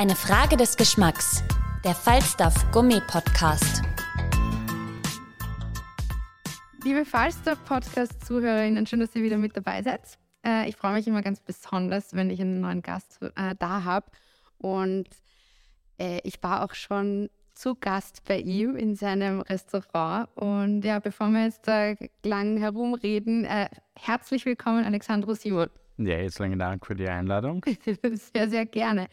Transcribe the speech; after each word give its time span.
Eine 0.00 0.16
Frage 0.16 0.56
des 0.56 0.78
Geschmacks. 0.78 1.44
Der 1.84 1.94
Falstaff 1.94 2.54
Gummi 2.72 3.02
Podcast. 3.06 3.82
Liebe 6.82 7.04
Falstaff-Podcast-Zuhörerinnen, 7.04 8.86
schön, 8.86 9.00
dass 9.00 9.14
ihr 9.14 9.22
wieder 9.22 9.36
mit 9.36 9.54
dabei 9.54 9.82
seid. 9.82 10.00
Äh, 10.42 10.70
ich 10.70 10.76
freue 10.76 10.94
mich 10.94 11.06
immer 11.06 11.20
ganz 11.20 11.40
besonders, 11.40 12.14
wenn 12.14 12.30
ich 12.30 12.40
einen 12.40 12.62
neuen 12.62 12.80
Gast 12.80 13.20
äh, 13.20 13.54
da 13.58 13.84
habe. 13.84 14.06
Und 14.56 15.06
äh, 15.98 16.20
ich 16.24 16.42
war 16.42 16.64
auch 16.64 16.72
schon 16.72 17.28
zu 17.52 17.74
Gast 17.74 18.24
bei 18.26 18.38
ihm 18.38 18.76
in 18.76 18.96
seinem 18.96 19.42
Restaurant. 19.42 20.30
Und 20.34 20.82
ja, 20.82 21.00
bevor 21.00 21.28
wir 21.28 21.44
jetzt 21.44 21.68
da 21.68 21.92
lang 22.24 22.56
herumreden, 22.56 23.46
herzlich 23.98 24.46
willkommen, 24.46 24.82
Alexandro 24.82 25.34
Simon. 25.34 25.68
Ja, 25.98 26.14
herzlichen 26.14 26.58
Dank 26.58 26.86
für 26.86 26.94
die 26.94 27.06
Einladung. 27.06 27.62
sehr, 28.32 28.48
sehr 28.48 28.64
gerne. 28.64 29.08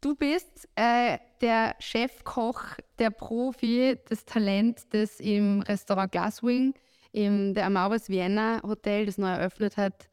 Du 0.00 0.14
bist 0.14 0.66
äh, 0.76 1.18
der 1.42 1.74
Chefkoch, 1.78 2.62
der 2.98 3.10
Profi, 3.10 3.98
das 4.08 4.24
Talent, 4.24 4.86
das 4.94 5.20
im 5.20 5.60
Restaurant 5.60 6.10
Glasswing, 6.10 6.72
im 7.12 7.52
der 7.52 7.66
Amauris 7.66 8.08
Vienna 8.08 8.62
Hotel, 8.62 9.04
das 9.04 9.18
neu 9.18 9.28
eröffnet 9.28 9.76
hat, 9.76 10.08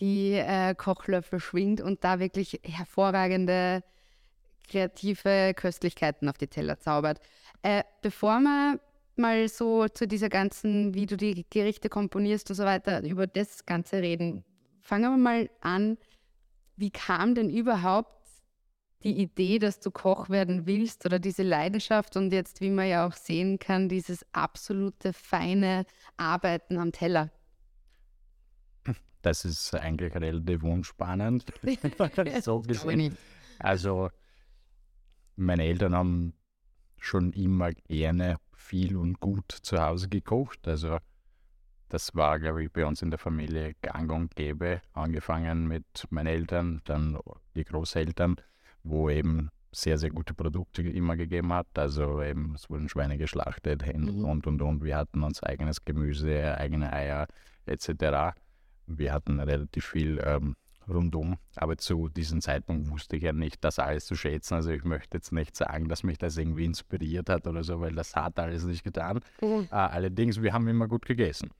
die 0.00 0.32
äh, 0.32 0.74
Kochlöffel 0.74 1.38
schwingt 1.38 1.80
und 1.80 2.02
da 2.02 2.18
wirklich 2.18 2.60
hervorragende, 2.64 3.84
kreative 4.68 5.54
Köstlichkeiten 5.54 6.28
auf 6.28 6.36
die 6.36 6.48
Teller 6.48 6.80
zaubert. 6.80 7.20
Äh, 7.62 7.84
bevor 8.02 8.40
wir 8.40 8.80
mal 9.14 9.48
so 9.48 9.86
zu 9.86 10.08
dieser 10.08 10.28
ganzen, 10.28 10.94
wie 10.94 11.06
du 11.06 11.16
die 11.16 11.46
Gerichte 11.50 11.88
komponierst 11.88 12.50
und 12.50 12.56
so 12.56 12.64
weiter, 12.64 13.00
über 13.04 13.28
das 13.28 13.64
Ganze 13.64 14.02
reden, 14.02 14.44
fangen 14.80 15.12
wir 15.12 15.16
mal 15.18 15.50
an. 15.60 15.98
Wie 16.74 16.90
kam 16.90 17.36
denn 17.36 17.50
überhaupt 17.50 18.19
die 19.02 19.18
Idee, 19.18 19.58
dass 19.58 19.80
du 19.80 19.90
Koch 19.90 20.28
werden 20.28 20.66
willst 20.66 21.06
oder 21.06 21.18
diese 21.18 21.42
Leidenschaft 21.42 22.16
und 22.16 22.32
jetzt, 22.32 22.60
wie 22.60 22.70
man 22.70 22.88
ja 22.88 23.06
auch 23.06 23.14
sehen 23.14 23.58
kann, 23.58 23.88
dieses 23.88 24.26
absolute 24.32 25.12
feine 25.12 25.86
Arbeiten 26.16 26.76
am 26.78 26.92
Teller? 26.92 27.30
Das 29.22 29.44
ist 29.44 29.74
eigentlich 29.74 30.14
relativ 30.14 30.62
unspannend. 30.62 31.44
so 32.42 32.60
gesehen. 32.60 33.16
Also, 33.58 34.10
meine 35.36 35.64
Eltern 35.64 35.94
haben 35.94 36.34
schon 36.98 37.32
immer 37.32 37.72
gerne 37.72 38.36
viel 38.54 38.96
und 38.96 39.20
gut 39.20 39.50
zu 39.50 39.80
Hause 39.80 40.08
gekocht. 40.08 40.66
Also, 40.68 40.98
das 41.88 42.14
war, 42.14 42.38
glaube 42.38 42.62
ich, 42.64 42.72
bei 42.72 42.86
uns 42.86 43.02
in 43.02 43.10
der 43.10 43.18
Familie 43.18 43.74
gang 43.82 44.10
und 44.12 44.36
gäbe. 44.36 44.80
Angefangen 44.92 45.66
mit 45.66 46.06
meinen 46.10 46.28
Eltern, 46.28 46.80
dann 46.84 47.18
die 47.54 47.64
Großeltern 47.64 48.36
wo 48.82 49.10
eben 49.10 49.50
sehr, 49.72 49.98
sehr 49.98 50.10
gute 50.10 50.34
Produkte 50.34 50.82
immer 50.82 51.16
gegeben 51.16 51.52
hat. 51.52 51.66
Also 51.78 52.22
eben, 52.22 52.54
es 52.54 52.68
wurden 52.68 52.88
Schweine 52.88 53.18
geschlachtet 53.18 53.84
mhm. 53.86 54.24
und 54.24 54.46
und 54.46 54.62
und. 54.62 54.84
Wir 54.84 54.96
hatten 54.96 55.22
uns 55.22 55.42
eigenes 55.42 55.84
Gemüse, 55.84 56.56
eigene 56.58 56.92
Eier 56.92 57.26
etc. 57.66 58.36
Wir 58.86 59.12
hatten 59.12 59.38
relativ 59.38 59.86
viel 59.86 60.20
ähm, 60.24 60.56
rundum. 60.88 61.36
Aber 61.56 61.76
zu 61.76 62.08
diesem 62.08 62.40
Zeitpunkt 62.40 62.90
wusste 62.90 63.16
ich 63.16 63.22
ja 63.22 63.32
nicht, 63.32 63.62
das 63.64 63.78
alles 63.78 64.06
zu 64.06 64.16
schätzen. 64.16 64.54
Also 64.54 64.70
ich 64.70 64.84
möchte 64.84 65.18
jetzt 65.18 65.32
nicht 65.32 65.56
sagen, 65.56 65.88
dass 65.88 66.02
mich 66.02 66.18
das 66.18 66.36
irgendwie 66.36 66.64
inspiriert 66.64 67.28
hat 67.28 67.46
oder 67.46 67.62
so, 67.62 67.80
weil 67.80 67.94
das 67.94 68.16
hat 68.16 68.38
alles 68.38 68.64
nicht 68.64 68.82
getan. 68.82 69.20
Mhm. 69.40 69.68
Äh, 69.70 69.74
allerdings, 69.74 70.42
wir 70.42 70.52
haben 70.52 70.66
immer 70.68 70.88
gut 70.88 71.06
gegessen. 71.06 71.50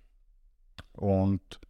Und 0.93 1.61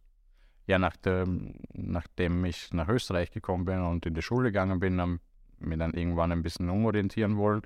ja, 0.65 0.79
nach 0.79 0.95
der, 0.97 1.27
nachdem 1.73 2.45
ich 2.45 2.73
nach 2.73 2.87
Österreich 2.87 3.31
gekommen 3.31 3.65
bin 3.65 3.81
und 3.81 4.05
in 4.05 4.13
die 4.13 4.21
Schule 4.21 4.49
gegangen 4.49 4.79
bin, 4.79 4.95
mich 5.65 5.79
dann 5.79 5.93
irgendwann 5.93 6.31
ein 6.31 6.43
bisschen 6.43 6.69
umorientieren 6.69 7.37
wollen. 7.37 7.61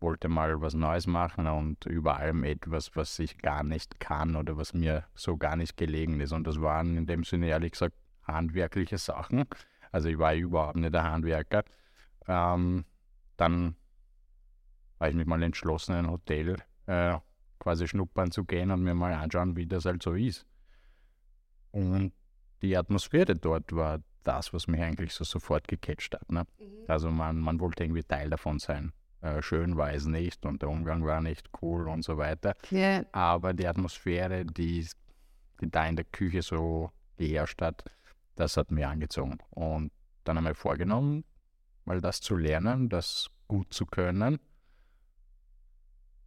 Wollte 0.00 0.28
mal 0.28 0.60
was 0.60 0.74
Neues 0.74 1.06
machen 1.06 1.46
und 1.46 1.86
über 1.86 2.16
allem 2.16 2.42
etwas, 2.44 2.94
was 2.96 3.18
ich 3.18 3.38
gar 3.38 3.62
nicht 3.62 4.00
kann 4.00 4.34
oder 4.34 4.56
was 4.56 4.74
mir 4.74 5.04
so 5.14 5.36
gar 5.36 5.56
nicht 5.56 5.76
gelegen 5.76 6.20
ist. 6.20 6.32
Und 6.32 6.46
das 6.46 6.60
waren 6.60 6.96
in 6.96 7.06
dem 7.06 7.22
Sinne 7.24 7.48
ehrlich 7.48 7.72
gesagt 7.72 7.94
handwerkliche 8.24 8.98
Sachen. 8.98 9.44
Also 9.92 10.08
ich 10.08 10.18
war 10.18 10.34
überhaupt 10.34 10.76
nicht 10.76 10.92
der 10.94 11.04
Handwerker. 11.04 11.64
Ähm, 12.26 12.84
dann 13.36 13.76
war 14.98 15.08
ich 15.08 15.14
mich 15.14 15.26
mal 15.26 15.42
entschlossen, 15.42 15.92
in 15.92 16.06
ein 16.06 16.10
Hotel 16.10 16.56
äh, 16.86 17.18
quasi 17.58 17.86
schnuppern 17.86 18.30
zu 18.30 18.44
gehen 18.44 18.70
und 18.70 18.82
mir 18.82 18.94
mal 18.94 19.12
anschauen, 19.12 19.56
wie 19.56 19.66
das 19.66 19.84
halt 19.84 20.02
so 20.02 20.14
ist. 20.14 20.46
Und 21.70 22.12
die 22.60 22.76
Atmosphäre 22.76 23.34
dort 23.34 23.72
war 23.72 24.00
das, 24.22 24.52
was 24.52 24.66
mich 24.66 24.80
eigentlich 24.80 25.12
so 25.12 25.24
sofort 25.24 25.68
gecatcht 25.68 26.14
hat. 26.14 26.30
Ne? 26.30 26.44
Mhm. 26.58 26.64
Also 26.88 27.10
man, 27.10 27.38
man 27.38 27.60
wollte 27.60 27.84
irgendwie 27.84 28.02
Teil 28.02 28.30
davon 28.30 28.58
sein. 28.58 28.92
Äh, 29.20 29.42
schön 29.42 29.76
war 29.76 29.92
es 29.92 30.06
nicht 30.06 30.44
und 30.46 30.62
der 30.62 30.68
Umgang 30.68 31.04
war 31.04 31.20
nicht 31.20 31.48
cool 31.60 31.88
und 31.88 32.04
so 32.04 32.16
weiter. 32.18 32.54
Yeah. 32.70 33.04
Aber 33.12 33.52
die 33.52 33.66
Atmosphäre, 33.66 34.44
die, 34.44 34.86
die 35.60 35.70
da 35.70 35.86
in 35.86 35.96
der 35.96 36.04
Küche 36.04 36.42
so 36.42 36.90
geherrscht 37.16 37.62
hat, 37.62 37.84
das 38.36 38.56
hat 38.56 38.70
mir 38.70 38.88
angezogen. 38.88 39.38
Und 39.50 39.92
dann 40.24 40.36
haben 40.36 40.44
wir 40.44 40.54
vorgenommen, 40.54 41.24
mal 41.84 42.00
das 42.00 42.20
zu 42.20 42.36
lernen, 42.36 42.88
das 42.88 43.28
gut 43.46 43.72
zu 43.72 43.86
können 43.86 44.38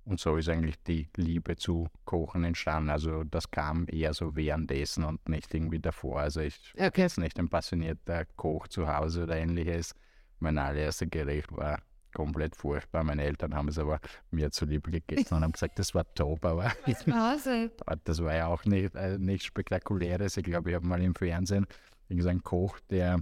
und 0.06 0.20
so 0.20 0.38
ist 0.38 0.50
eigentlich 0.50 0.82
die 0.84 1.10
Liebe 1.16 1.56
zu 1.56 1.88
Kochen 2.06 2.44
entstanden. 2.44 2.92
Also 2.92 3.24
das 3.24 3.50
kam 3.50 3.88
eher 3.90 4.14
so 4.14 4.36
währenddessen 4.36 5.04
und 5.04 5.28
nicht 5.28 5.54
irgendwie 5.54 5.80
davor. 5.80 6.22
Also 6.22 6.42
ich 6.42 6.74
okay. 6.76 6.92
bin 6.92 7.04
jetzt 7.04 7.18
nicht 7.18 7.40
ein 7.40 7.50
passionierter 7.50 8.26
Koch 8.36 8.68
zu 8.68 8.88
Hause 8.88 9.24
oder 9.24 9.36
ähnliches. 9.36 9.96
Mein 10.40 10.58
allererstes 10.60 11.10
Gericht 11.10 11.52
war 11.52 11.82
komplett 12.14 12.56
furchtbar. 12.56 13.04
Meine 13.04 13.24
Eltern 13.24 13.56
haben 13.56 13.68
es 13.68 13.80
aber 13.80 14.00
mir 14.30 14.52
zuliebe 14.52 14.92
gegessen 14.92 15.36
und 15.36 15.44
haben 15.44 15.52
gesagt, 15.54 15.80
das 15.80 15.96
war 15.96 16.06
top, 16.14 16.46
aber 16.46 16.72
das 18.04 18.24
war 18.24 18.36
ja 18.36 18.48
auch 18.48 18.64
nicht, 18.66 18.96
äh, 18.96 19.18
nichts 19.18 19.46
Spektakuläres. 19.46 20.38
Ich 20.38 20.44
glaube, 20.44 20.70
ich 20.70 20.76
habe 20.76 20.86
mal 20.86 21.02
im 21.02 21.16
Fernsehen 21.16 21.66
irgendeinen 22.10 22.44
Koch, 22.44 22.80
der 22.92 23.22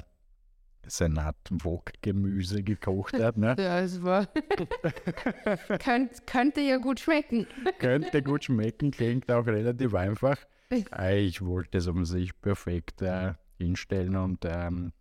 Senat 0.87 1.35
Wok-Gemüse 1.49 2.63
gekocht 2.63 3.19
hat. 3.19 3.37
Ne? 3.37 3.55
ja, 3.59 3.79
es 3.79 4.03
war. 4.03 4.27
Könnt, 5.79 6.27
könnte 6.27 6.61
ja 6.61 6.77
gut 6.77 6.99
schmecken. 6.99 7.47
könnte 7.79 8.21
gut 8.21 8.45
schmecken, 8.45 8.91
klingt 8.91 9.31
auch 9.31 9.45
relativ 9.45 9.93
einfach. 9.93 10.37
Ich 10.69 11.41
wollte 11.41 11.77
es 11.77 11.87
um 11.87 12.05
sich 12.05 12.39
perfekt 12.41 13.01
äh, 13.01 13.33
hinstellen 13.57 14.15
und 14.15 14.43
ähm, 14.45 14.91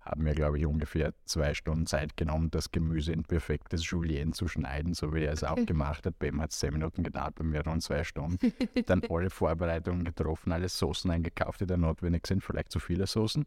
habe 0.00 0.22
mir, 0.22 0.34
glaube 0.34 0.58
ich, 0.58 0.66
ungefähr 0.66 1.12
zwei 1.24 1.54
Stunden 1.54 1.86
Zeit 1.86 2.16
genommen, 2.16 2.50
das 2.50 2.70
Gemüse 2.70 3.12
in 3.12 3.22
perfektes 3.22 3.88
Julienne 3.88 4.32
zu 4.32 4.48
schneiden, 4.48 4.94
so 4.94 5.14
wie 5.14 5.24
er 5.24 5.32
es 5.32 5.44
auch 5.44 5.64
gemacht 5.66 6.06
hat. 6.06 6.18
Bei 6.18 6.28
ihm 6.28 6.40
hat 6.40 6.52
es 6.52 6.58
zehn 6.58 6.72
Minuten 6.72 7.02
gedauert, 7.02 7.34
bei 7.34 7.44
mir 7.44 7.64
rund 7.64 7.82
zwei 7.82 8.02
Stunden. 8.02 8.38
Dann 8.86 9.02
alle 9.10 9.30
Vorbereitungen 9.30 10.04
getroffen, 10.04 10.52
alle 10.52 10.68
Soßen 10.68 11.10
eingekauft, 11.10 11.60
die 11.60 11.66
da 11.66 11.76
notwendig 11.76 12.26
sind, 12.26 12.42
vielleicht 12.42 12.72
zu 12.72 12.80
viele 12.80 13.06
Soßen. 13.06 13.46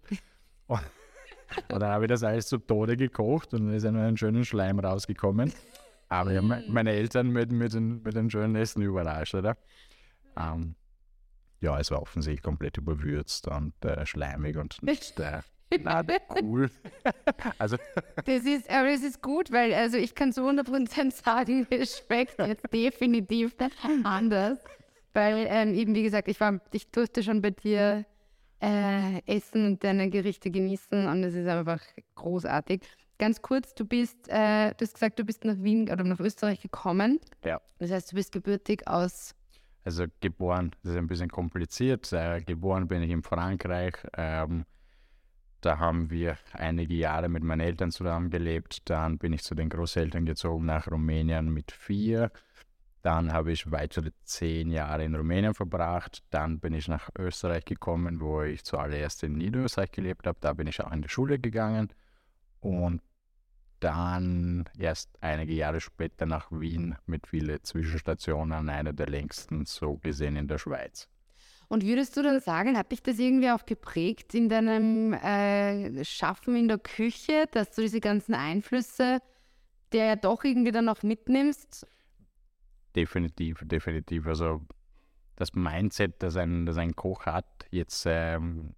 Und 0.68 0.82
und 1.72 1.80
dann 1.80 1.90
habe 1.90 2.06
ich 2.06 2.10
das 2.10 2.24
alles 2.24 2.48
zu 2.48 2.58
Tode 2.58 2.98
gekocht 2.98 3.54
und 3.54 3.68
dann 3.68 3.76
ist 3.76 3.86
ein 3.86 4.18
schöner 4.18 4.44
Schleim 4.44 4.80
rausgekommen. 4.80 5.54
Aber 6.10 6.36
habe 6.36 6.64
meine 6.68 6.92
Eltern 6.92 7.30
mit, 7.30 7.52
mit, 7.52 7.74
den, 7.74 8.04
mit 8.04 8.16
den 8.16 8.30
schönen 8.30 8.56
Essen 8.56 8.82
überrascht, 8.82 9.34
oder? 9.34 9.58
Ähm, 10.38 10.76
ja, 11.60 11.80
es 11.80 11.90
war 11.92 12.02
offensichtlich 12.02 12.44
komplett 12.44 12.78
überwürzt 12.78 13.48
und 13.48 13.74
äh, 13.84 14.06
schleimig 14.06 14.58
und 14.58 14.78
nicht 14.84 15.20
äh, 15.20 15.42
na, 15.82 16.04
cool. 16.42 16.70
also. 17.58 17.78
Das 18.26 18.44
ist, 18.44 18.70
aber 18.70 18.90
das 18.90 19.02
ist 19.02 19.22
gut, 19.22 19.52
weil 19.52 19.74
also 19.74 19.98
ich 19.98 20.14
kann 20.14 20.32
zu 20.32 20.42
100% 20.42 21.12
sagen, 21.12 21.66
es 21.72 21.98
schmeckt 21.98 22.40
jetzt 22.40 22.72
definitiv 22.72 23.56
anders. 24.04 24.60
Weil 25.14 25.46
ähm, 25.50 25.74
eben, 25.74 25.94
wie 25.96 26.04
gesagt, 26.04 26.28
ich 26.28 26.40
war, 26.40 26.60
ich 26.72 26.90
durfte 26.92 27.22
schon 27.24 27.42
bei 27.42 27.52
dir 27.52 28.06
äh, 28.64 29.22
essen 29.26 29.66
und 29.66 29.84
deine 29.84 30.10
Gerichte 30.10 30.50
genießen 30.50 31.08
und 31.08 31.24
es 31.24 31.36
ist 31.36 31.48
einfach 31.48 31.82
großartig. 32.16 32.82
Ganz 33.20 33.42
kurz, 33.42 33.76
du 33.76 33.86
bist, 33.86 34.28
äh, 34.30 34.74
du 34.74 34.86
hast 34.86 34.94
gesagt, 34.94 35.20
du 35.20 35.24
bist 35.24 35.46
nach 35.46 35.58
Wien 35.60 35.90
oder 35.92 36.04
nach 36.04 36.20
Österreich 36.20 36.62
gekommen. 36.62 37.20
Ja. 37.44 37.62
Das 37.80 37.92
heißt, 37.92 38.12
du 38.12 38.16
bist 38.16 38.32
gebürtig 38.32 38.88
aus 38.88 39.36
also 39.86 40.06
geboren, 40.22 40.72
das 40.82 40.94
ist 40.94 40.98
ein 40.98 41.08
bisschen 41.08 41.30
kompliziert. 41.30 42.12
Äh, 42.14 42.42
geboren 42.42 42.88
bin 42.88 43.04
ich 43.04 43.12
in 43.12 43.22
Frankreich. 43.22 43.96
Ähm, 44.16 44.66
da 45.62 45.78
haben 45.80 46.10
wir 46.10 46.38
einige 46.54 46.94
Jahre 46.94 47.30
mit 47.30 47.44
meinen 47.44 47.62
Eltern 47.62 47.92
zusammen 47.92 48.30
gelebt. 48.30 48.90
Dann 48.90 49.18
bin 49.18 49.34
ich 49.34 49.44
zu 49.44 49.56
den 49.56 49.70
Großeltern 49.70 50.26
gezogen 50.26 50.66
nach 50.66 50.90
Rumänien 50.90 51.54
mit 51.54 51.72
vier. 51.72 52.32
Dann 53.04 53.34
habe 53.34 53.52
ich 53.52 53.70
weitere 53.70 54.12
zehn 54.24 54.72
Jahre 54.72 55.04
in 55.04 55.14
Rumänien 55.14 55.54
verbracht. 55.54 56.24
Dann 56.30 56.62
bin 56.62 56.74
ich 56.74 56.88
nach 56.88 57.10
Österreich 57.20 57.66
gekommen, 57.66 58.22
wo 58.22 58.42
ich 58.44 58.64
zuallererst 58.64 59.24
in 59.24 59.34
Niederösterreich 59.34 59.92
gelebt 59.92 60.26
habe. 60.26 60.38
Da 60.40 60.54
bin 60.54 60.68
ich 60.68 60.80
auch 60.82 60.92
in 60.92 61.02
die 61.02 61.10
Schule 61.10 61.38
gegangen. 61.38 61.92
Und 62.62 63.02
dann 63.82 64.64
erst 64.80 65.10
einige 65.20 65.54
Jahre 65.54 65.82
später 65.82 66.26
nach 66.26 66.50
Wien 66.50 66.96
mit 67.06 67.28
vielen 67.28 67.62
Zwischenstationen, 67.62 68.70
einer 68.70 68.94
der 68.94 69.08
längsten 69.08 69.66
so 69.66 69.98
gesehen 69.98 70.38
in 70.38 70.48
der 70.48 70.58
Schweiz. 70.58 71.10
Und 71.68 71.84
würdest 71.84 72.16
du 72.16 72.24
dann 72.24 72.40
sagen, 72.40 72.78
hat 72.78 72.94
dich 72.94 73.04
das 73.04 73.20
irgendwie 73.20 73.52
auch 73.52 73.66
geprägt 73.66 74.34
in 74.34 74.48
deinem 74.48 75.12
äh, 75.12 76.06
Schaffen 76.06 76.56
in 76.56 76.70
der 76.70 76.78
Küche, 76.78 77.48
dass 77.52 77.72
du 77.72 77.82
diese 77.82 78.00
ganzen 78.00 78.34
Einflüsse, 78.34 79.20
der 79.92 80.06
ja 80.06 80.16
doch 80.16 80.46
irgendwie 80.46 80.72
dann 80.72 80.88
auch 80.88 81.04
mitnimmst? 81.04 81.86
Definitiv, 82.96 83.62
definitiv. 83.64 84.28
Also 84.28 84.62
das 85.36 85.54
Mindset, 85.54 86.22
das 86.22 86.38
ein, 86.38 86.66
das 86.66 86.78
ein 86.78 86.96
Koch 86.96 87.26
hat, 87.26 87.66
jetzt 87.72 88.06
ähm, 88.08 88.76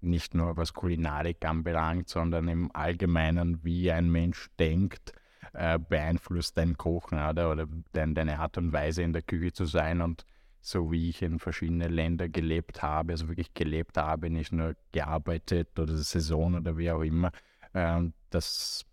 nicht 0.00 0.34
nur 0.34 0.56
was 0.56 0.74
Kulinarik 0.74 1.44
anbelangt, 1.44 2.08
sondern 2.08 2.48
im 2.48 2.70
Allgemeinen, 2.74 3.64
wie 3.64 3.90
ein 3.90 4.10
Mensch 4.10 4.50
denkt, 4.58 5.12
äh, 5.54 5.78
beeinflusst 5.78 6.58
dein 6.58 6.76
Kochen 6.76 7.18
oder, 7.18 7.50
oder 7.50 7.66
dein, 7.92 8.14
deine 8.14 8.38
Art 8.38 8.58
und 8.58 8.72
Weise 8.72 9.02
in 9.02 9.12
der 9.12 9.22
Küche 9.22 9.52
zu 9.52 9.64
sein. 9.64 10.00
Und 10.00 10.26
so 10.60 10.90
wie 10.92 11.10
ich 11.10 11.22
in 11.22 11.38
verschiedenen 11.38 11.92
Ländern 11.92 12.32
gelebt 12.32 12.82
habe, 12.82 13.12
also 13.12 13.28
wirklich 13.28 13.54
gelebt 13.54 13.96
habe, 13.96 14.30
nicht 14.30 14.52
nur 14.52 14.76
gearbeitet 14.92 15.78
oder 15.78 15.96
Saison 15.96 16.54
oder 16.54 16.76
wie 16.76 16.90
auch 16.90 17.02
immer, 17.02 17.30
äh, 17.72 18.02
das 18.30 18.84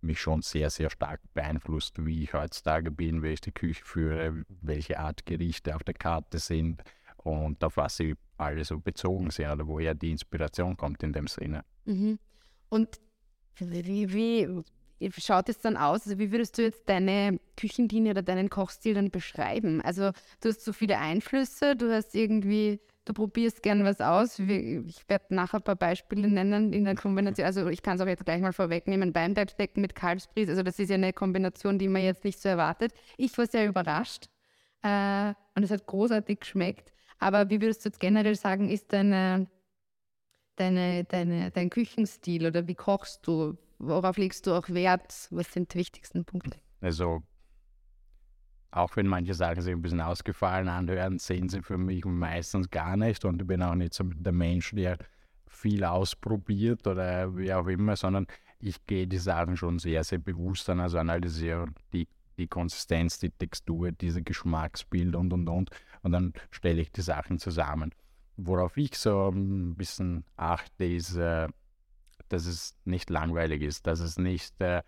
mich 0.00 0.20
schon 0.20 0.42
sehr, 0.42 0.70
sehr 0.70 0.90
stark 0.90 1.20
beeinflusst, 1.34 2.04
wie 2.04 2.22
ich 2.24 2.32
heutzutage 2.34 2.90
bin, 2.90 3.22
wie 3.22 3.28
ich 3.28 3.40
die 3.40 3.52
Küche 3.52 3.84
führe, 3.84 4.44
welche 4.48 4.98
Art 4.98 5.26
Gerichte 5.26 5.74
auf 5.74 5.84
der 5.84 5.94
Karte 5.94 6.38
sind 6.38 6.82
und 7.16 7.62
auf 7.64 7.76
was 7.76 7.96
sie 7.96 8.14
alle 8.36 8.64
so 8.64 8.78
bezogen 8.78 9.30
sind 9.30 9.50
oder 9.50 9.66
woher 9.66 9.94
die 9.94 10.10
Inspiration 10.10 10.76
kommt 10.76 11.02
in 11.02 11.12
dem 11.12 11.26
Sinne. 11.26 11.64
Mhm. 11.84 12.18
Und 12.68 13.00
wie, 13.58 14.12
wie, 14.12 14.62
schaut 15.18 15.48
es 15.48 15.58
dann 15.58 15.76
aus? 15.76 16.06
Also 16.06 16.18
wie 16.18 16.30
würdest 16.30 16.58
du 16.58 16.62
jetzt 16.62 16.88
deine 16.88 17.40
Küchenlinie 17.56 18.12
oder 18.12 18.22
deinen 18.22 18.50
Kochstil 18.50 18.94
dann 18.94 19.10
beschreiben? 19.10 19.80
Also 19.80 20.12
du 20.40 20.48
hast 20.48 20.64
so 20.64 20.72
viele 20.72 20.98
Einflüsse, 20.98 21.76
du 21.76 21.92
hast 21.92 22.14
irgendwie, 22.14 22.80
du 23.06 23.14
probierst 23.14 23.62
gern 23.62 23.84
was 23.84 24.00
aus. 24.00 24.38
Ich 24.38 25.08
werde 25.08 25.34
nachher 25.34 25.58
ein 25.58 25.62
paar 25.62 25.76
Beispiele 25.76 26.28
nennen 26.28 26.72
in 26.72 26.84
der 26.84 26.96
Kombination. 26.96 27.46
Also 27.46 27.68
ich 27.68 27.82
kann 27.82 27.96
es 27.96 28.02
auch 28.02 28.06
jetzt 28.06 28.24
gleich 28.24 28.42
mal 28.42 28.52
vorwegnehmen, 28.52 29.14
Weinbergstecken 29.14 29.80
mit 29.80 29.94
Kalbsbries. 29.94 30.50
Also 30.50 30.62
das 30.62 30.78
ist 30.78 30.90
ja 30.90 30.96
eine 30.96 31.12
Kombination, 31.12 31.78
die 31.78 31.88
man 31.88 32.02
jetzt 32.02 32.24
nicht 32.24 32.38
so 32.38 32.48
erwartet. 32.48 32.92
Ich 33.16 33.36
war 33.38 33.46
sehr 33.46 33.66
überrascht 33.66 34.26
äh, 34.82 35.32
und 35.54 35.62
es 35.62 35.70
hat 35.70 35.86
großartig 35.86 36.40
geschmeckt. 36.40 36.92
Aber 37.18 37.48
wie 37.48 37.60
würdest 37.62 37.84
du 37.84 37.88
jetzt 37.88 38.00
generell 38.00 38.34
sagen, 38.34 38.68
ist 38.68 38.92
deine, 38.92 39.46
deine, 40.56 41.04
deine, 41.04 41.50
dein 41.50 41.70
Küchenstil 41.70 42.46
oder 42.46 42.66
wie 42.66 42.74
kochst 42.74 43.26
du? 43.26 43.56
Worauf 43.78 44.16
legst 44.18 44.46
du 44.46 44.52
auch 44.52 44.68
Wert? 44.68 45.28
Was 45.30 45.52
sind 45.52 45.72
die 45.72 45.78
wichtigsten 45.78 46.24
Punkte? 46.24 46.58
Also, 46.80 47.22
auch 48.76 48.96
wenn 48.96 49.06
manche 49.06 49.34
Sachen 49.34 49.62
sich 49.62 49.72
ein 49.72 49.82
bisschen 49.82 50.00
ausgefallen 50.00 50.68
anhören, 50.68 51.18
sehen 51.18 51.48
sie 51.48 51.62
für 51.62 51.78
mich 51.78 52.04
meistens 52.04 52.70
gar 52.70 52.96
nicht. 52.96 53.24
Und 53.24 53.40
ich 53.40 53.46
bin 53.46 53.62
auch 53.62 53.74
nicht 53.74 53.94
so 53.94 54.04
der 54.04 54.32
Mensch, 54.32 54.72
der 54.72 54.98
viel 55.46 55.84
ausprobiert 55.84 56.86
oder 56.86 57.36
wie 57.36 57.52
auch 57.52 57.66
immer, 57.66 57.96
sondern 57.96 58.26
ich 58.60 58.86
gehe 58.86 59.06
die 59.06 59.18
Sachen 59.18 59.56
schon 59.56 59.78
sehr, 59.78 60.04
sehr 60.04 60.18
bewusst 60.18 60.68
an, 60.68 60.80
also 60.80 60.98
analysiere 60.98 61.66
die 61.92 62.06
die 62.38 62.48
Konsistenz, 62.48 63.18
die 63.18 63.30
Textur, 63.30 63.92
diese 63.92 64.22
Geschmacksbild 64.22 65.16
und 65.16 65.32
und 65.32 65.48
und. 65.48 65.70
Und 66.02 66.12
dann 66.12 66.32
stelle 66.50 66.82
ich 66.82 66.92
die 66.92 67.00
Sachen 67.00 67.38
zusammen. 67.38 67.94
Worauf 68.36 68.76
ich 68.76 68.96
so 68.96 69.30
ein 69.30 69.74
bisschen 69.74 70.24
achte, 70.36 70.84
ist, 70.84 71.16
äh, 71.16 71.48
dass 72.28 72.46
es 72.46 72.76
nicht 72.84 73.08
langweilig 73.08 73.62
ist, 73.62 73.86
dass 73.86 74.00
es 74.00 74.18
nicht 74.18 74.60
äh, 74.60 74.82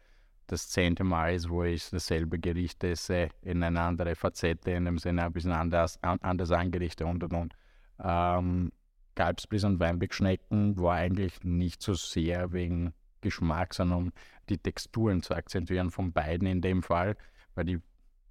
das 0.48 0.68
zehnte 0.68 1.04
Mal 1.04 1.34
ist, 1.34 1.48
wo 1.48 1.62
ich 1.62 1.88
dasselbe 1.90 2.38
Gericht 2.38 2.82
esse, 2.84 3.28
in 3.42 3.62
eine 3.62 3.80
andere 3.80 4.14
Facette, 4.14 4.72
in 4.72 4.84
dem 4.84 4.98
Sinne 4.98 5.24
ein 5.24 5.32
bisschen 5.32 5.52
anders, 5.52 5.98
anders 6.02 6.50
angerichtet 6.50 7.06
und 7.06 7.22
und 7.22 7.32
und. 7.32 7.54
Ähm, 8.02 8.72
Kalbsbliss 9.14 9.64
und 9.64 9.80
Weinbergschnecken 9.80 10.78
war 10.78 10.94
eigentlich 10.94 11.42
nicht 11.42 11.82
so 11.82 11.94
sehr 11.94 12.52
wegen 12.52 12.92
Geschmack, 13.20 13.74
sondern 13.74 13.98
um 13.98 14.12
die 14.48 14.58
Texturen 14.58 15.22
zu 15.22 15.34
akzentuieren 15.34 15.90
von 15.90 16.12
beiden 16.12 16.46
in 16.46 16.60
dem 16.60 16.82
Fall 16.82 17.16
weil 17.58 17.64
die 17.64 17.80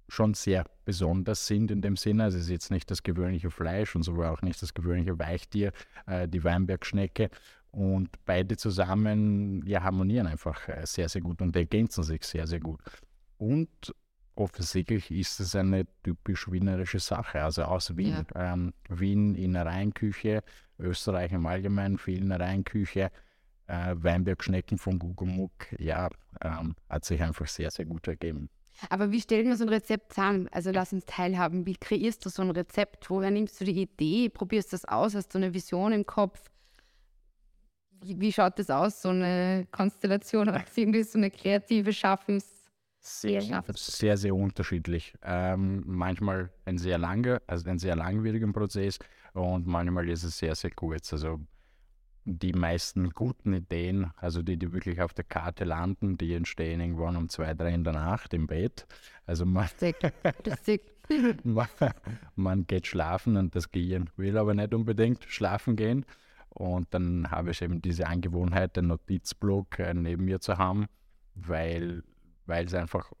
schon 0.08 0.32
sehr 0.32 0.64
besonders 0.86 1.46
sind 1.46 1.70
in 1.70 1.82
dem 1.82 1.96
Sinne. 1.96 2.24
Also 2.24 2.38
es 2.38 2.44
ist 2.44 2.50
jetzt 2.50 2.70
nicht 2.70 2.90
das 2.90 3.02
gewöhnliche 3.02 3.50
Fleisch 3.50 3.94
und 3.94 4.02
sogar 4.02 4.32
auch 4.32 4.40
nicht 4.40 4.60
das 4.62 4.72
gewöhnliche 4.72 5.18
Weichtier, 5.18 5.72
äh, 6.06 6.26
die 6.26 6.42
Weinbergschnecke. 6.42 7.28
Und 7.70 8.10
beide 8.24 8.56
zusammen 8.56 9.62
ja, 9.66 9.82
harmonieren 9.82 10.26
einfach 10.26 10.68
äh, 10.68 10.86
sehr, 10.86 11.08
sehr 11.08 11.20
gut 11.20 11.42
und 11.42 11.54
ergänzen 11.54 12.02
sich 12.02 12.24
sehr, 12.24 12.46
sehr 12.46 12.60
gut. 12.60 12.80
Und 13.36 13.94
offensichtlich 14.34 15.10
ist 15.10 15.40
es 15.40 15.54
eine 15.54 15.86
typisch 16.02 16.50
wienerische 16.50 16.98
Sache, 16.98 17.42
also 17.42 17.64
aus 17.64 17.96
Wien. 17.96 18.26
Ja. 18.34 18.52
Ähm, 18.52 18.72
Wien 18.88 19.34
in 19.34 19.52
der 19.52 19.66
Rheinküche, 19.66 20.42
Österreich 20.78 21.32
im 21.32 21.46
Allgemeinen, 21.46 21.98
viel 21.98 22.18
in 22.18 22.30
der 22.30 22.40
Rheinküche. 22.40 23.10
Äh, 23.66 23.96
Weinbergschnecken 23.96 24.78
von 24.78 24.98
Gugelmuck, 24.98 25.52
ja, 25.78 26.08
ähm, 26.42 26.74
hat 26.88 27.04
sich 27.04 27.22
einfach 27.22 27.46
sehr, 27.46 27.70
sehr 27.70 27.84
gut 27.84 28.08
ergeben. 28.08 28.48
Aber 28.88 29.10
wie 29.10 29.20
stellt 29.20 29.46
man 29.46 29.56
so 29.56 29.64
ein 29.64 29.68
Rezept 29.68 30.14
zusammen? 30.14 30.48
Also 30.52 30.70
lass 30.70 30.92
uns 30.92 31.04
teilhaben. 31.04 31.66
Wie 31.66 31.76
kreierst 31.76 32.24
du 32.24 32.30
so 32.30 32.42
ein 32.42 32.50
Rezept? 32.50 33.10
Woher 33.10 33.30
nimmst 33.30 33.60
du 33.60 33.64
die 33.64 33.82
Idee? 33.82 34.28
Probierst 34.28 34.72
du 34.72 34.76
das 34.76 34.84
aus? 34.84 35.14
Hast 35.14 35.34
du 35.34 35.38
eine 35.38 35.52
Vision 35.52 35.92
im 35.92 36.06
Kopf? 36.06 36.40
Wie, 38.02 38.20
wie 38.20 38.32
schaut 38.32 38.58
das 38.58 38.70
aus, 38.70 39.02
so 39.02 39.10
eine 39.10 39.66
Konstellation? 39.70 40.48
Oder 40.48 40.64
irgendwie 40.74 41.02
so 41.02 41.18
eine 41.18 41.30
kreative 41.30 41.92
Schaffens... 41.92 42.54
Sehr, 43.00 43.40
sehr, 43.74 44.16
sehr 44.16 44.34
unterschiedlich. 44.34 45.14
Ähm, 45.22 45.82
manchmal 45.86 46.50
ein 46.64 46.78
sehr 46.78 46.98
langer, 46.98 47.40
also 47.46 47.70
ein 47.70 47.78
sehr 47.78 47.96
langwieriger 47.96 48.50
Prozess 48.52 48.98
und 49.32 49.66
manchmal 49.66 50.08
ist 50.08 50.24
es 50.24 50.38
sehr, 50.38 50.54
sehr 50.54 50.72
kurz. 50.72 51.12
Also 51.12 51.40
die 52.28 52.52
meisten 52.52 53.10
guten 53.10 53.54
Ideen, 53.54 54.10
also 54.16 54.42
die, 54.42 54.58
die 54.58 54.72
wirklich 54.72 55.00
auf 55.00 55.14
der 55.14 55.24
Karte 55.24 55.64
landen, 55.64 56.18
die 56.18 56.34
entstehen 56.34 56.80
irgendwann 56.80 57.16
um 57.16 57.28
zwei, 57.28 57.54
drei 57.54 57.72
in 57.72 57.84
der 57.84 57.94
Nacht 57.94 58.34
im 58.34 58.46
Bett. 58.46 58.86
Also 59.26 59.46
man, 59.46 59.68
man, 61.44 61.68
man, 62.36 62.66
geht 62.66 62.86
schlafen 62.86 63.36
und 63.36 63.54
das 63.54 63.70
Gehirn 63.70 64.10
will 64.16 64.36
aber 64.36 64.54
nicht 64.54 64.74
unbedingt 64.74 65.24
schlafen 65.24 65.76
gehen. 65.76 66.04
Und 66.58 66.92
dann 66.92 67.30
habe 67.30 67.52
ich 67.52 67.62
eben 67.62 67.80
diese 67.80 68.06
Angewohnheit, 68.08 68.76
den 68.76 68.88
Notizblock 68.88 69.78
äh, 69.78 69.94
neben 69.94 70.24
mir 70.24 70.40
zu 70.40 70.58
haben, 70.58 70.86
weil, 71.34 72.02
weil 72.46 72.66
es 72.66 72.74
einfach 72.74 73.12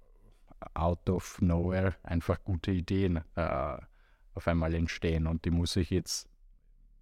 out 0.74 1.08
of 1.08 1.40
nowhere 1.40 1.94
einfach 2.02 2.42
gute 2.42 2.72
Ideen 2.72 3.20
äh, 3.36 3.76
auf 4.34 4.48
einmal 4.48 4.74
entstehen. 4.74 5.28
Und 5.28 5.44
die 5.44 5.50
muss 5.50 5.76
ich 5.76 5.90
jetzt 5.90 6.28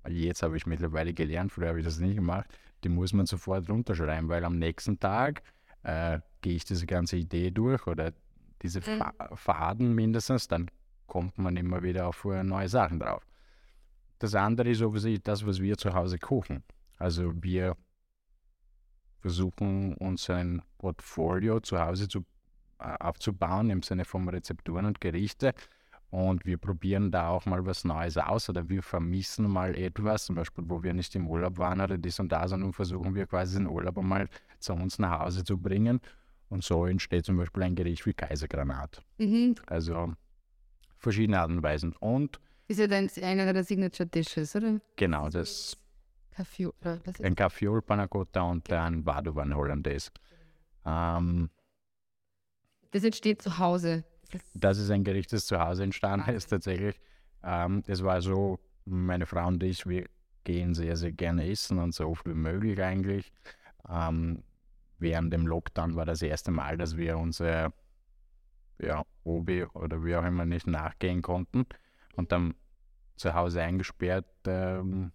Jetzt 0.08 0.42
habe 0.42 0.56
ich 0.56 0.66
mittlerweile 0.66 1.12
gelernt, 1.12 1.52
früher 1.52 1.68
habe 1.68 1.80
ich 1.80 1.84
das 1.84 1.98
nicht 1.98 2.16
gemacht, 2.16 2.46
die 2.84 2.88
muss 2.88 3.12
man 3.12 3.26
sofort 3.26 3.68
runterschreiben, 3.68 4.28
weil 4.28 4.44
am 4.44 4.58
nächsten 4.58 4.98
Tag 5.00 5.42
äh, 5.82 6.20
gehe 6.42 6.54
ich 6.54 6.64
diese 6.64 6.86
ganze 6.86 7.16
Idee 7.16 7.50
durch 7.50 7.86
oder 7.86 8.12
diese 8.62 8.80
mhm. 8.80 9.02
Faden 9.34 9.94
mindestens, 9.94 10.48
dann 10.48 10.70
kommt 11.06 11.38
man 11.38 11.56
immer 11.56 11.82
wieder 11.82 12.06
auf 12.06 12.24
neue 12.24 12.68
Sachen 12.68 13.00
drauf. 13.00 13.26
Das 14.18 14.34
andere 14.34 14.70
ist 14.70 14.82
obviously 14.82 15.18
das, 15.20 15.46
was 15.46 15.60
wir 15.60 15.76
zu 15.76 15.92
Hause 15.92 16.18
kochen. 16.18 16.62
Also 16.98 17.32
wir 17.42 17.76
versuchen 19.20 19.94
uns 19.94 20.30
ein 20.30 20.62
Portfolio 20.78 21.60
zu 21.60 21.78
Hause 21.78 22.08
zu, 22.08 22.24
äh, 22.78 22.96
aufzubauen 23.00 23.70
im 23.70 23.82
Sinne 23.82 24.04
von 24.04 24.28
Rezepturen 24.28 24.86
und 24.86 25.00
Gerichte 25.00 25.54
und 26.10 26.46
wir 26.46 26.56
probieren 26.56 27.10
da 27.10 27.28
auch 27.28 27.46
mal 27.46 27.66
was 27.66 27.84
Neues 27.84 28.16
aus 28.16 28.48
oder 28.48 28.68
wir 28.68 28.82
vermissen 28.82 29.50
mal 29.50 29.76
etwas, 29.76 30.26
zum 30.26 30.36
Beispiel, 30.36 30.64
wo 30.66 30.82
wir 30.82 30.94
nicht 30.94 31.14
im 31.14 31.28
Urlaub 31.28 31.58
waren 31.58 31.80
oder 31.80 31.98
dies 31.98 32.20
und 32.20 32.30
das, 32.30 32.52
und 32.52 32.72
versuchen 32.72 33.14
wir 33.14 33.26
quasi 33.26 33.58
den 33.58 33.66
Urlaub 33.66 34.00
mal 34.02 34.28
zu 34.58 34.72
uns 34.72 34.98
nach 34.98 35.20
Hause 35.20 35.44
zu 35.44 35.58
bringen. 35.58 36.00
Und 36.48 36.62
so 36.62 36.86
entsteht 36.86 37.24
zum 37.24 37.36
Beispiel 37.36 37.64
ein 37.64 37.74
Gericht 37.74 38.06
wie 38.06 38.14
Kaisergranat. 38.14 39.02
Mhm. 39.18 39.56
Also 39.66 40.12
verschiedene 40.96 41.40
Arten 41.40 41.56
und 41.58 41.62
Weisen. 41.64 41.92
Und 41.98 42.38
ist 42.68 42.80
ja 42.80 42.86
dann 42.86 43.08
einer 43.22 43.52
der 43.52 43.64
Signature 43.64 44.08
Dishes, 44.08 44.56
oder? 44.56 44.80
Genau, 44.96 45.28
das. 45.28 45.76
Kaffee, 46.34 46.68
ein 47.22 47.34
Kaffeeol 47.34 47.80
Panacotta 47.80 48.42
und 48.42 48.70
ein 48.70 49.06
Vadovan 49.06 49.54
Hollandaise. 49.54 50.10
Ähm, 50.84 51.48
das 52.90 53.04
entsteht 53.04 53.40
zu 53.40 53.58
Hause 53.58 54.04
Das 54.54 54.78
ist 54.78 54.90
ein 54.90 55.02
Gericht, 55.02 55.32
das 55.32 55.46
zu 55.46 55.58
Hause 55.58 55.84
entstanden 55.84 56.30
ist 56.34 56.48
tatsächlich. 56.48 57.00
Ähm, 57.42 57.82
es 57.86 58.02
war 58.02 58.20
so, 58.20 58.58
meine 58.84 59.24
Frau 59.24 59.46
und 59.46 59.62
ich, 59.62 59.86
wir 59.86 60.06
gehen 60.44 60.74
sehr, 60.74 60.96
sehr 60.96 61.12
gerne 61.12 61.48
essen 61.48 61.78
und 61.78 61.94
so 61.94 62.08
oft 62.08 62.26
wie 62.26 62.34
möglich 62.34 62.80
eigentlich. 62.82 63.32
Ähm, 63.88 64.42
während 64.98 65.32
dem 65.32 65.46
Lockdown 65.46 65.96
war 65.96 66.04
das 66.04 66.22
erste 66.22 66.50
Mal, 66.50 66.76
dass 66.76 66.96
wir 66.96 67.16
unsere 67.16 67.72
ja, 68.78 69.04
Hobby 69.24 69.64
oder 69.64 70.04
wie 70.04 70.16
auch 70.16 70.24
immer 70.24 70.44
nicht 70.44 70.66
nachgehen 70.66 71.22
konnten 71.22 71.66
und 72.16 72.32
dann 72.32 72.54
zu 73.16 73.34
Hause 73.34 73.62
eingesperrt. 73.62 74.26
Ähm, 74.46 75.12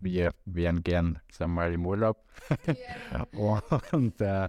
wir 0.00 0.32
wären 0.46 0.82
gern, 0.82 1.18
sagen 1.30 1.52
wir 1.52 1.62
mal, 1.62 1.72
im 1.72 1.86
Urlaub. 1.86 2.24
Yeah. 2.66 3.26
und 3.92 4.20
äh, 4.20 4.48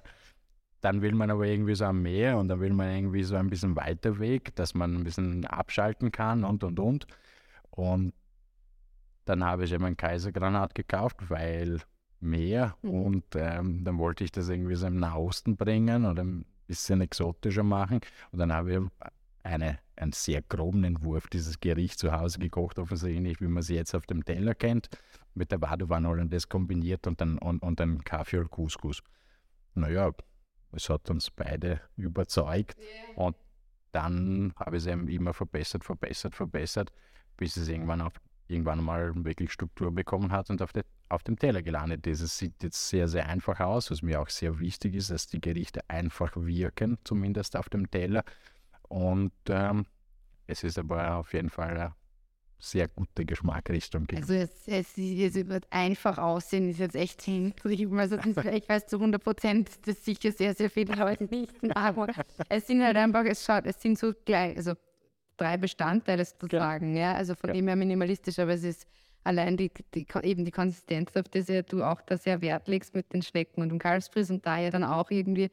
dann 0.81 1.01
will 1.01 1.13
man 1.13 1.29
aber 1.29 1.45
irgendwie 1.45 1.75
so 1.75 1.85
am 1.85 2.01
Meer 2.01 2.37
und 2.37 2.47
dann 2.47 2.59
will 2.59 2.73
man 2.73 2.89
irgendwie 2.89 3.23
so 3.23 3.35
ein 3.35 3.49
bisschen 3.49 3.75
weiter 3.75 4.17
weg, 4.19 4.55
dass 4.55 4.73
man 4.73 4.95
ein 4.95 5.03
bisschen 5.03 5.45
abschalten 5.45 6.11
kann 6.11 6.43
und 6.43 6.63
und 6.63 6.79
und. 6.79 7.05
Und 7.69 8.13
dann 9.25 9.43
habe 9.43 9.65
ich 9.65 9.71
eben 9.71 9.85
ein 9.85 9.97
Kaisergranat 9.97 10.73
gekauft, 10.73 11.29
weil 11.29 11.79
Meer 12.19 12.75
mhm. 12.81 12.89
und 12.89 13.25
ähm, 13.35 13.83
dann 13.83 13.97
wollte 13.97 14.23
ich 14.23 14.31
das 14.31 14.49
irgendwie 14.49 14.75
so 14.75 14.87
im 14.87 14.97
Nahosten 14.97 15.57
bringen 15.57 16.05
oder 16.05 16.23
ein 16.23 16.45
bisschen 16.67 17.01
exotischer 17.01 17.63
machen. 17.63 18.01
Und 18.31 18.39
dann 18.39 18.53
habe 18.53 18.73
ich 18.73 18.79
eine, 19.43 19.79
einen 20.01 20.13
sehr 20.13 20.41
groben 20.41 20.83
Entwurf 20.83 21.27
dieses 21.27 21.59
Gericht 21.59 21.99
zu 21.99 22.11
Hause 22.11 22.39
gekocht, 22.39 22.79
offensichtlich, 22.79 23.39
wie 23.39 23.47
man 23.47 23.63
sie 23.63 23.75
jetzt 23.75 23.93
auf 23.93 24.05
dem 24.05 24.25
Teller 24.25 24.55
kennt, 24.55 24.89
mit 25.33 25.51
der 25.51 25.61
Vadovan 25.61 26.07
Hollandaise 26.07 26.47
kombiniert 26.47 27.07
und 27.07 27.21
dann, 27.21 27.37
und, 27.37 27.61
und 27.61 27.79
dann 27.79 28.03
Kaffee 28.03 28.39
und 28.39 28.49
Couscous. 28.49 29.01
Naja, 29.75 30.11
es 30.73 30.89
hat 30.89 31.09
uns 31.09 31.29
beide 31.31 31.81
überzeugt. 31.95 32.77
Yeah. 32.77 33.27
Und 33.27 33.35
dann 33.91 34.53
habe 34.57 34.77
ich 34.77 34.83
es 34.83 34.87
eben 34.87 35.07
immer 35.07 35.33
verbessert, 35.33 35.83
verbessert, 35.83 36.35
verbessert, 36.35 36.91
bis 37.37 37.57
es 37.57 37.67
irgendwann, 37.67 38.01
auf, 38.01 38.13
irgendwann 38.47 38.83
mal 38.83 39.11
wirklich 39.23 39.51
Struktur 39.51 39.91
bekommen 39.91 40.31
hat 40.31 40.49
und 40.49 40.61
auf, 40.61 40.73
de, 40.73 40.83
auf 41.09 41.23
dem 41.23 41.37
Teller 41.37 41.61
gelandet 41.61 42.07
ist. 42.07 42.21
Es 42.21 42.37
sieht 42.37 42.63
jetzt 42.63 42.89
sehr, 42.89 43.07
sehr 43.07 43.27
einfach 43.27 43.59
aus, 43.59 43.91
was 43.91 44.01
mir 44.01 44.21
auch 44.21 44.29
sehr 44.29 44.59
wichtig 44.59 44.95
ist, 44.95 45.11
dass 45.11 45.27
die 45.27 45.41
Gerichte 45.41 45.81
einfach 45.89 46.35
wirken, 46.35 46.97
zumindest 47.03 47.55
auf 47.55 47.69
dem 47.69 47.89
Teller. 47.91 48.23
Und 48.91 49.31
ähm, 49.47 49.85
es 50.47 50.63
ist 50.65 50.77
aber 50.77 51.15
auf 51.15 51.33
jeden 51.33 51.49
Fall 51.49 51.93
sehr 52.59 52.89
gute 52.89 53.25
Geschmackrichtung. 53.25 54.05
Also 54.13 54.33
es, 54.33 54.67
es, 54.67 54.97
es 54.97 55.35
wird 55.47 55.65
einfach 55.69 56.17
aussehen, 56.17 56.69
ist 56.69 56.79
jetzt 56.79 56.97
echt 56.97 57.21
hingetrieben. 57.21 57.97
Also 57.97 58.17
ich 58.17 58.67
weiß 58.67 58.87
zu 58.87 58.97
100 58.97 59.23
Prozent, 59.23 59.87
dass 59.87 60.03
sicher 60.03 60.33
sehr, 60.33 60.53
sehr 60.53 60.69
viele 60.69 60.93
Leute 60.95 61.23
nicht 61.23 61.53
aber 61.73 62.09
es 62.49 62.67
sind 62.67 62.83
halt 62.83 62.97
einfach, 62.97 63.23
es 63.23 63.45
schaut, 63.45 63.65
es 63.65 63.81
sind 63.81 63.97
so 63.97 64.11
gleich, 64.25 64.57
also 64.57 64.73
drei 65.37 65.55
Bestandteile 65.55 66.25
sozusagen, 66.25 66.93
ja. 66.95 67.13
ja. 67.13 67.15
Also 67.15 67.33
von 67.33 67.51
ja. 67.51 67.53
dem 67.53 67.67
her 67.67 67.77
minimalistisch, 67.77 68.39
aber 68.39 68.51
es 68.51 68.63
ist 68.63 68.85
allein 69.23 69.55
die, 69.55 69.71
die, 69.95 70.05
eben 70.21 70.43
die 70.43 70.51
Konsistenz, 70.51 71.15
auf 71.15 71.29
die 71.29 71.39
ja 71.47 71.61
du 71.61 71.81
auch 71.81 72.01
da 72.01 72.17
sehr 72.17 72.41
Wert 72.41 72.67
legst 72.67 72.93
mit 72.93 73.13
den 73.13 73.21
Schnecken 73.21 73.61
und 73.61 73.69
dem 73.69 73.79
Kalbsfries 73.79 74.29
und 74.29 74.45
da 74.45 74.59
ja 74.59 74.69
dann 74.69 74.83
auch 74.83 75.09
irgendwie, 75.11 75.49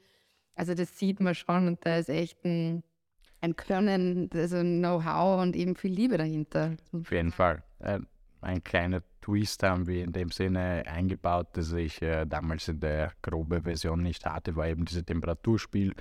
also 0.57 0.75
das 0.75 0.99
sieht 0.99 1.21
man 1.21 1.37
schon 1.37 1.69
und 1.69 1.87
da 1.87 1.99
ist 1.99 2.09
echt 2.09 2.45
ein 2.45 2.83
ein 3.41 3.57
Können, 3.57 4.31
also 4.33 4.61
Know-how 4.61 5.41
und 5.41 5.57
eben 5.57 5.77
viel 5.77 5.93
Liebe 5.93 6.19
dahinter. 6.19 6.77
Auf 6.93 7.11
jeden 7.11 7.33
Fall. 7.33 7.63
Äh, 7.79 8.01
ein 8.41 8.63
kleiner 8.63 9.03
Twist 9.21 9.63
haben 9.63 9.87
wir 9.87 10.05
in 10.05 10.13
dem 10.13 10.31
Sinne 10.31 10.85
eingebaut, 10.87 11.49
dass 11.55 11.73
ich 11.73 12.01
äh, 12.03 12.25
damals 12.25 12.69
in 12.69 12.81
der 12.81 13.13
grobe 13.23 13.63
Version 13.63 14.03
nicht 14.03 14.25
hatte, 14.27 14.57
war 14.57 14.67
eben 14.67 14.85
dieses 14.85 15.05
Temperaturspiel. 15.05 15.95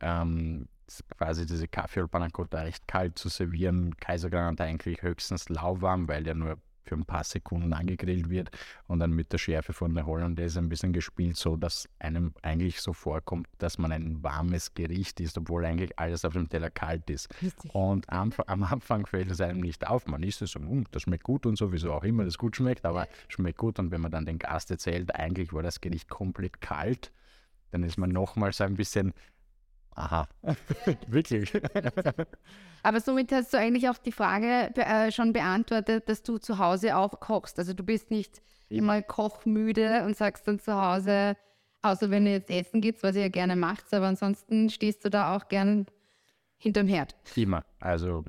Ähm, 0.00 0.68
quasi 1.16 1.46
diese 1.46 1.68
Kaffee 1.68 2.00
oder 2.00 2.08
Panna 2.08 2.28
recht 2.62 2.86
kalt 2.86 3.18
zu 3.18 3.28
servieren. 3.28 3.96
Kaisergranat 3.96 4.60
eigentlich 4.60 5.02
höchstens 5.02 5.48
lauwarm, 5.48 6.08
weil 6.08 6.22
der 6.22 6.34
nur 6.34 6.58
für 6.84 6.94
ein 6.94 7.04
paar 7.04 7.24
Sekunden 7.24 7.72
angegrillt 7.72 8.28
wird 8.28 8.50
und 8.86 8.98
dann 8.98 9.12
mit 9.12 9.32
der 9.32 9.38
Schärfe 9.38 9.72
von 9.72 9.94
der 9.94 10.06
Hollandaise 10.06 10.58
ein 10.58 10.68
bisschen 10.68 10.92
gespielt, 10.92 11.36
so 11.36 11.56
dass 11.56 11.88
einem 11.98 12.34
eigentlich 12.42 12.80
so 12.80 12.92
vorkommt, 12.92 13.46
dass 13.58 13.78
man 13.78 13.92
ein 13.92 14.22
warmes 14.22 14.74
Gericht 14.74 15.20
isst, 15.20 15.38
obwohl 15.38 15.64
eigentlich 15.64 15.98
alles 15.98 16.24
auf 16.24 16.32
dem 16.32 16.48
Teller 16.48 16.70
kalt 16.70 17.08
ist. 17.10 17.28
Richtig. 17.42 17.74
Und 17.74 18.08
am, 18.10 18.32
am, 18.46 18.62
Anfang 18.62 19.06
fällt 19.06 19.30
es 19.30 19.40
einem 19.40 19.60
nicht 19.60 19.86
auf. 19.86 20.06
Man 20.06 20.22
isst 20.22 20.42
es 20.42 20.52
so, 20.52 20.60
hm, 20.60 20.84
das 20.90 21.02
schmeckt 21.02 21.24
gut 21.24 21.46
und 21.46 21.56
so, 21.56 21.72
wieso 21.72 21.92
auch 21.92 22.04
immer 22.04 22.24
das 22.24 22.38
gut 22.38 22.56
schmeckt, 22.56 22.84
aber 22.84 23.06
schmeckt 23.28 23.58
gut. 23.58 23.78
Und 23.78 23.90
wenn 23.90 24.00
man 24.00 24.10
dann 24.10 24.26
den 24.26 24.38
Gast 24.38 24.70
erzählt, 24.70 25.14
eigentlich 25.14 25.52
war 25.52 25.62
das 25.62 25.80
Gericht 25.80 26.08
komplett 26.08 26.60
kalt, 26.60 27.12
dann 27.70 27.84
ist 27.84 27.96
man 27.96 28.10
nochmals 28.10 28.60
ein 28.60 28.74
bisschen 28.74 29.12
Aha, 29.94 30.26
wirklich. 31.06 31.52
Aber 32.82 33.00
somit 33.00 33.30
hast 33.32 33.52
du 33.52 33.58
eigentlich 33.58 33.88
auch 33.88 33.98
die 33.98 34.12
Frage 34.12 34.74
äh, 34.74 35.12
schon 35.12 35.32
beantwortet, 35.32 36.08
dass 36.08 36.22
du 36.22 36.38
zu 36.38 36.58
Hause 36.58 36.96
auch 36.96 37.20
kochst. 37.20 37.58
Also 37.58 37.74
du 37.74 37.84
bist 37.84 38.10
nicht 38.10 38.42
immer 38.68 39.02
kochmüde 39.02 40.04
und 40.04 40.16
sagst 40.16 40.48
dann 40.48 40.58
zu 40.58 40.74
Hause, 40.74 41.36
außer 41.82 42.10
wenn 42.10 42.26
ihr 42.26 42.32
jetzt 42.32 42.50
essen 42.50 42.80
geht, 42.80 43.02
was 43.02 43.16
ihr 43.16 43.22
ja 43.22 43.28
gerne 43.28 43.54
macht, 43.54 43.92
aber 43.92 44.06
ansonsten 44.06 44.70
stehst 44.70 45.04
du 45.04 45.10
da 45.10 45.36
auch 45.36 45.48
gern 45.48 45.86
hinterm 46.56 46.88
Herd. 46.88 47.14
Immer. 47.36 47.64
Also 47.80 48.24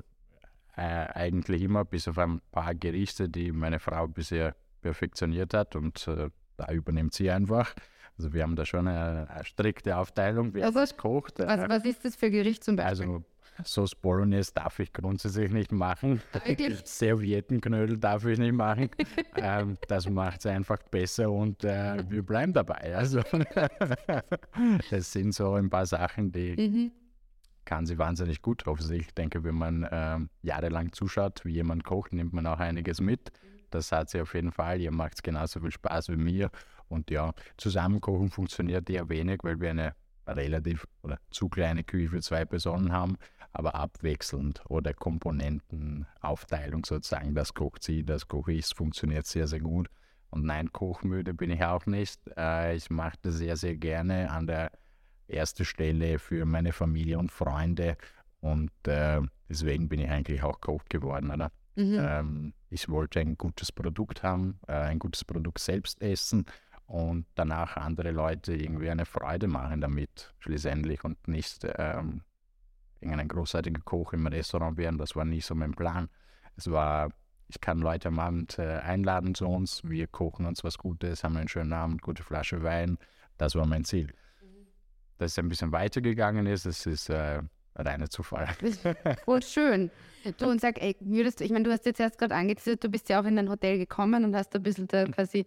äh, 0.76 0.82
eigentlich 0.82 1.62
immer, 1.62 1.84
bis 1.84 2.08
auf 2.08 2.18
ein 2.18 2.40
paar 2.52 2.74
Gerichte, 2.74 3.28
die 3.28 3.52
meine 3.52 3.78
Frau 3.78 4.06
bisher 4.06 4.54
perfektioniert 4.82 5.54
hat 5.54 5.76
und 5.76 6.06
äh, 6.08 6.28
da 6.56 6.72
übernimmt 6.72 7.14
sie 7.14 7.30
einfach. 7.30 7.74
Also 8.16 8.32
wir 8.32 8.42
haben 8.42 8.56
da 8.56 8.64
schon 8.64 8.86
eine, 8.86 9.28
eine 9.28 9.44
strikte 9.44 9.96
Aufteilung, 9.96 10.54
wer 10.54 10.66
also, 10.66 10.94
kocht. 10.96 11.40
Was, 11.40 11.68
was, 11.68 11.84
ist 11.84 12.04
das 12.04 12.14
für 12.14 12.30
Gericht 12.30 12.62
zum 12.62 12.76
Beispiel? 12.76 13.06
Also 13.06 13.24
Sauce 13.62 13.94
Bolognese 13.94 14.52
darf 14.54 14.78
ich 14.78 14.92
grundsätzlich 14.92 15.52
nicht 15.52 15.72
machen. 15.72 16.20
Serviettenknödel 16.84 17.98
darf 17.98 18.24
ich 18.24 18.38
nicht 18.38 18.52
machen. 18.52 18.90
ähm, 19.36 19.76
das 19.88 20.08
macht 20.08 20.40
es 20.40 20.46
einfach 20.46 20.82
besser 20.90 21.30
und 21.30 21.64
äh, 21.64 22.04
wir 22.08 22.24
bleiben 22.24 22.52
dabei. 22.52 22.96
Also 22.96 23.20
das 24.90 25.12
sind 25.12 25.34
so 25.34 25.54
ein 25.54 25.70
paar 25.70 25.86
Sachen, 25.86 26.32
die 26.32 26.56
mhm. 26.56 26.92
kann 27.64 27.86
sie 27.86 27.98
wahnsinnig 27.98 28.42
gut. 28.42 28.66
Offensichtlich, 28.66 29.08
ich 29.08 29.14
denke, 29.14 29.44
wenn 29.44 29.56
man 29.56 29.82
äh, 29.84 30.18
jahrelang 30.42 30.92
zuschaut, 30.92 31.44
wie 31.44 31.52
jemand 31.52 31.84
kocht, 31.84 32.12
nimmt 32.12 32.32
man 32.32 32.46
auch 32.46 32.60
einiges 32.60 33.00
mit. 33.00 33.32
Das 33.70 33.90
hat 33.90 34.08
sie 34.08 34.20
auf 34.20 34.34
jeden 34.34 34.52
Fall. 34.52 34.80
Ihr 34.80 34.92
macht 34.92 35.14
es 35.14 35.22
genauso 35.22 35.58
viel 35.60 35.72
Spaß 35.72 36.08
wie 36.10 36.16
mir. 36.16 36.50
Und 36.88 37.10
ja, 37.10 37.32
Zusammenkochen 37.56 38.30
funktioniert 38.30 38.88
eher 38.90 39.08
wenig, 39.08 39.40
weil 39.42 39.60
wir 39.60 39.70
eine 39.70 39.94
relativ 40.26 40.86
oder 41.02 41.18
zu 41.30 41.48
kleine 41.48 41.84
Küche 41.84 42.08
für 42.08 42.20
zwei 42.20 42.44
Personen 42.44 42.92
haben, 42.92 43.16
aber 43.52 43.74
abwechselnd 43.74 44.62
oder 44.68 44.94
Komponentenaufteilung 44.94 46.84
sozusagen, 46.84 47.34
das 47.34 47.54
kocht 47.54 47.82
sie, 47.82 48.04
das 48.04 48.26
koche 48.26 48.52
ich, 48.52 48.66
funktioniert 48.74 49.26
sehr, 49.26 49.46
sehr 49.46 49.60
gut. 49.60 49.88
Und 50.30 50.44
nein, 50.44 50.72
kochmüde 50.72 51.34
bin 51.34 51.50
ich 51.50 51.62
auch 51.62 51.86
nicht. 51.86 52.20
Äh, 52.36 52.74
ich 52.74 52.90
mache 52.90 53.16
das 53.22 53.36
sehr, 53.36 53.56
sehr 53.56 53.76
gerne 53.76 54.30
an 54.30 54.46
der 54.46 54.72
ersten 55.28 55.64
Stelle 55.64 56.18
für 56.18 56.44
meine 56.44 56.72
Familie 56.72 57.18
und 57.18 57.30
Freunde 57.30 57.96
und 58.40 58.72
äh, 58.86 59.22
deswegen 59.48 59.88
bin 59.88 60.00
ich 60.00 60.10
eigentlich 60.10 60.42
auch 60.42 60.60
Koch 60.60 60.84
geworden, 60.88 61.30
oder? 61.30 61.50
Mhm. 61.76 61.98
Ähm, 61.98 62.54
ich 62.68 62.88
wollte 62.88 63.20
ein 63.20 63.38
gutes 63.38 63.72
Produkt 63.72 64.22
haben, 64.22 64.58
äh, 64.68 64.72
ein 64.72 64.98
gutes 64.98 65.24
Produkt 65.24 65.60
selbst 65.60 66.02
essen 66.02 66.44
und 66.86 67.26
danach 67.34 67.76
andere 67.76 68.10
Leute 68.10 68.54
irgendwie 68.54 68.90
eine 68.90 69.06
Freude 69.06 69.48
machen 69.48 69.80
damit, 69.80 70.34
schlussendlich 70.38 71.04
und 71.04 71.28
nicht 71.28 71.66
ähm, 71.76 72.22
irgendein 73.00 73.28
großartiger 73.28 73.80
Koch 73.82 74.12
im 74.12 74.26
Restaurant 74.26 74.76
werden. 74.76 74.98
Das 74.98 75.16
war 75.16 75.24
nicht 75.24 75.46
so 75.46 75.54
mein 75.54 75.72
Plan. 75.72 76.08
Es 76.56 76.70
war, 76.70 77.10
ich 77.48 77.60
kann 77.60 77.78
Leute 77.78 78.08
am 78.08 78.18
Abend 78.18 78.58
äh, 78.58 78.78
einladen 78.78 79.34
zu 79.34 79.46
uns, 79.46 79.82
wir 79.84 80.06
kochen 80.06 80.46
uns 80.46 80.64
was 80.64 80.78
Gutes, 80.78 81.24
haben 81.24 81.36
einen 81.36 81.48
schönen 81.48 81.72
Abend, 81.72 82.02
gute 82.02 82.22
Flasche 82.22 82.62
Wein. 82.62 82.98
Das 83.38 83.54
war 83.54 83.66
mein 83.66 83.84
Ziel. 83.84 84.06
Mhm. 84.42 84.66
Dass 85.18 85.32
es 85.32 85.38
ein 85.38 85.48
bisschen 85.48 85.72
weitergegangen 85.72 86.46
ist, 86.46 86.66
das 86.66 86.86
ist 86.86 87.08
äh, 87.08 87.42
reiner 87.76 88.08
Zufall. 88.08 88.48
Oh, 89.26 89.40
schön. 89.40 89.90
Du 90.38 90.48
und 90.48 90.60
sag, 90.60 90.80
ey, 90.80 90.96
würdest 91.00 91.40
du, 91.40 91.44
ich 91.44 91.50
meine, 91.50 91.64
du 91.64 91.72
hast 91.72 91.84
jetzt 91.84 92.00
erst 92.00 92.18
gerade 92.18 92.34
angeteasert, 92.34 92.82
du 92.82 92.88
bist 92.88 93.08
ja 93.08 93.20
auch 93.20 93.24
in 93.24 93.38
ein 93.38 93.50
Hotel 93.50 93.78
gekommen 93.78 94.24
und 94.24 94.34
hast 94.34 94.54
ein 94.54 94.62
bisschen 94.62 94.86
da 94.86 95.04
quasi 95.12 95.44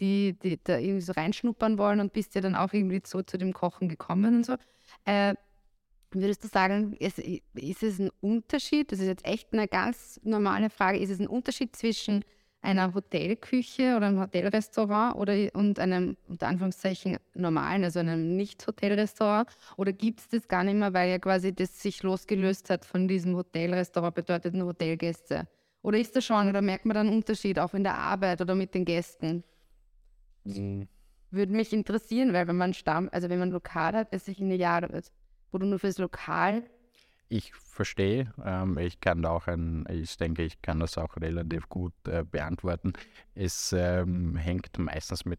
die, 0.00 0.34
die 0.42 0.58
da 0.62 0.78
irgendwie 0.78 1.00
so 1.00 1.12
reinschnuppern 1.12 1.78
wollen 1.78 2.00
und 2.00 2.12
bist 2.12 2.34
ja 2.34 2.40
dann 2.40 2.54
auch 2.54 2.72
irgendwie 2.72 3.02
so 3.04 3.22
zu 3.22 3.38
dem 3.38 3.52
Kochen 3.52 3.88
gekommen 3.88 4.36
und 4.36 4.46
so. 4.46 4.56
Äh, 5.04 5.34
würdest 6.12 6.42
du 6.42 6.48
sagen, 6.48 6.94
ist, 6.94 7.18
ist 7.18 7.82
es 7.82 7.98
ein 7.98 8.10
Unterschied, 8.20 8.90
das 8.92 8.98
ist 8.98 9.06
jetzt 9.06 9.24
echt 9.24 9.52
eine 9.52 9.68
ganz 9.68 10.20
normale 10.24 10.70
Frage, 10.70 10.98
ist 10.98 11.10
es 11.10 11.20
ein 11.20 11.28
Unterschied 11.28 11.76
zwischen 11.76 12.24
einer 12.62 12.92
Hotelküche 12.92 13.96
oder 13.96 14.06
einem 14.06 14.20
Hotelrestaurant 14.20 15.16
oder 15.16 15.34
und 15.54 15.78
einem 15.78 16.16
unter 16.28 16.48
Anführungszeichen 16.48 17.18
normalen, 17.34 17.84
also 17.84 18.00
einem 18.00 18.36
Nicht-Hotelrestaurant? 18.36 19.48
Oder 19.76 19.92
gibt 19.92 20.20
es 20.20 20.28
das 20.28 20.48
gar 20.48 20.64
nicht 20.64 20.74
mehr, 20.74 20.92
weil 20.92 21.10
ja 21.10 21.18
quasi 21.18 21.54
das 21.54 21.80
sich 21.80 22.02
losgelöst 22.02 22.68
hat 22.70 22.84
von 22.84 23.08
diesem 23.08 23.34
Hotelrestaurant 23.36 24.14
bedeuteten 24.14 24.62
Hotelgäste? 24.62 25.48
Oder 25.82 25.98
ist 25.98 26.14
das 26.14 26.24
schon, 26.26 26.48
oder 26.48 26.60
merkt 26.60 26.84
man 26.84 26.94
dann 26.94 27.06
einen 27.06 27.16
Unterschied 27.16 27.58
auch 27.58 27.72
in 27.72 27.82
der 27.84 27.96
Arbeit 27.96 28.42
oder 28.42 28.54
mit 28.54 28.74
den 28.74 28.84
Gästen? 28.84 29.42
Mhm. 30.44 30.88
Würde 31.30 31.52
mich 31.52 31.72
interessieren, 31.72 32.32
weil 32.32 32.48
wenn 32.48 32.56
man 32.56 32.74
Stamm, 32.74 33.08
also 33.12 33.28
wenn 33.28 33.38
man 33.38 33.50
Lokal 33.50 33.94
hat, 33.94 34.12
ist 34.12 34.26
sich 34.26 34.40
in 34.40 34.46
eine 34.46 34.56
Jahre, 34.56 35.02
wo 35.52 35.58
du 35.58 35.66
nur 35.66 35.78
fürs 35.78 35.98
Lokal. 35.98 36.64
ich 37.28 37.54
verstehe. 37.54 38.32
Ähm, 38.44 38.76
ich 38.78 39.00
kann 39.00 39.24
auch 39.24 39.46
ein, 39.46 39.86
ich 39.88 40.16
denke, 40.16 40.42
ich 40.42 40.60
kann 40.60 40.80
das 40.80 40.98
auch 40.98 41.16
relativ 41.16 41.68
gut 41.68 41.94
äh, 42.08 42.24
beantworten. 42.24 42.92
Es 43.34 43.72
ähm, 43.72 44.36
hängt 44.36 44.76
meistens 44.78 45.24
mit, 45.24 45.38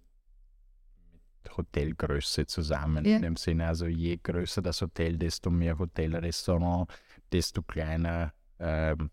mit 1.44 1.58
Hotelgröße 1.58 2.46
zusammen. 2.46 3.04
Ja. 3.06 3.18
In 3.18 3.22
dem 3.24 3.36
Sinne, 3.36 3.68
also 3.68 3.86
je 3.88 4.18
größer 4.24 4.62
das 4.62 4.82
Hotel, 4.82 5.18
desto 5.18 5.50
mehr 5.50 5.78
Hotelrestaurant, 5.78 6.90
desto 7.32 7.62
kleiner 7.62 8.34
ähm, 8.60 9.12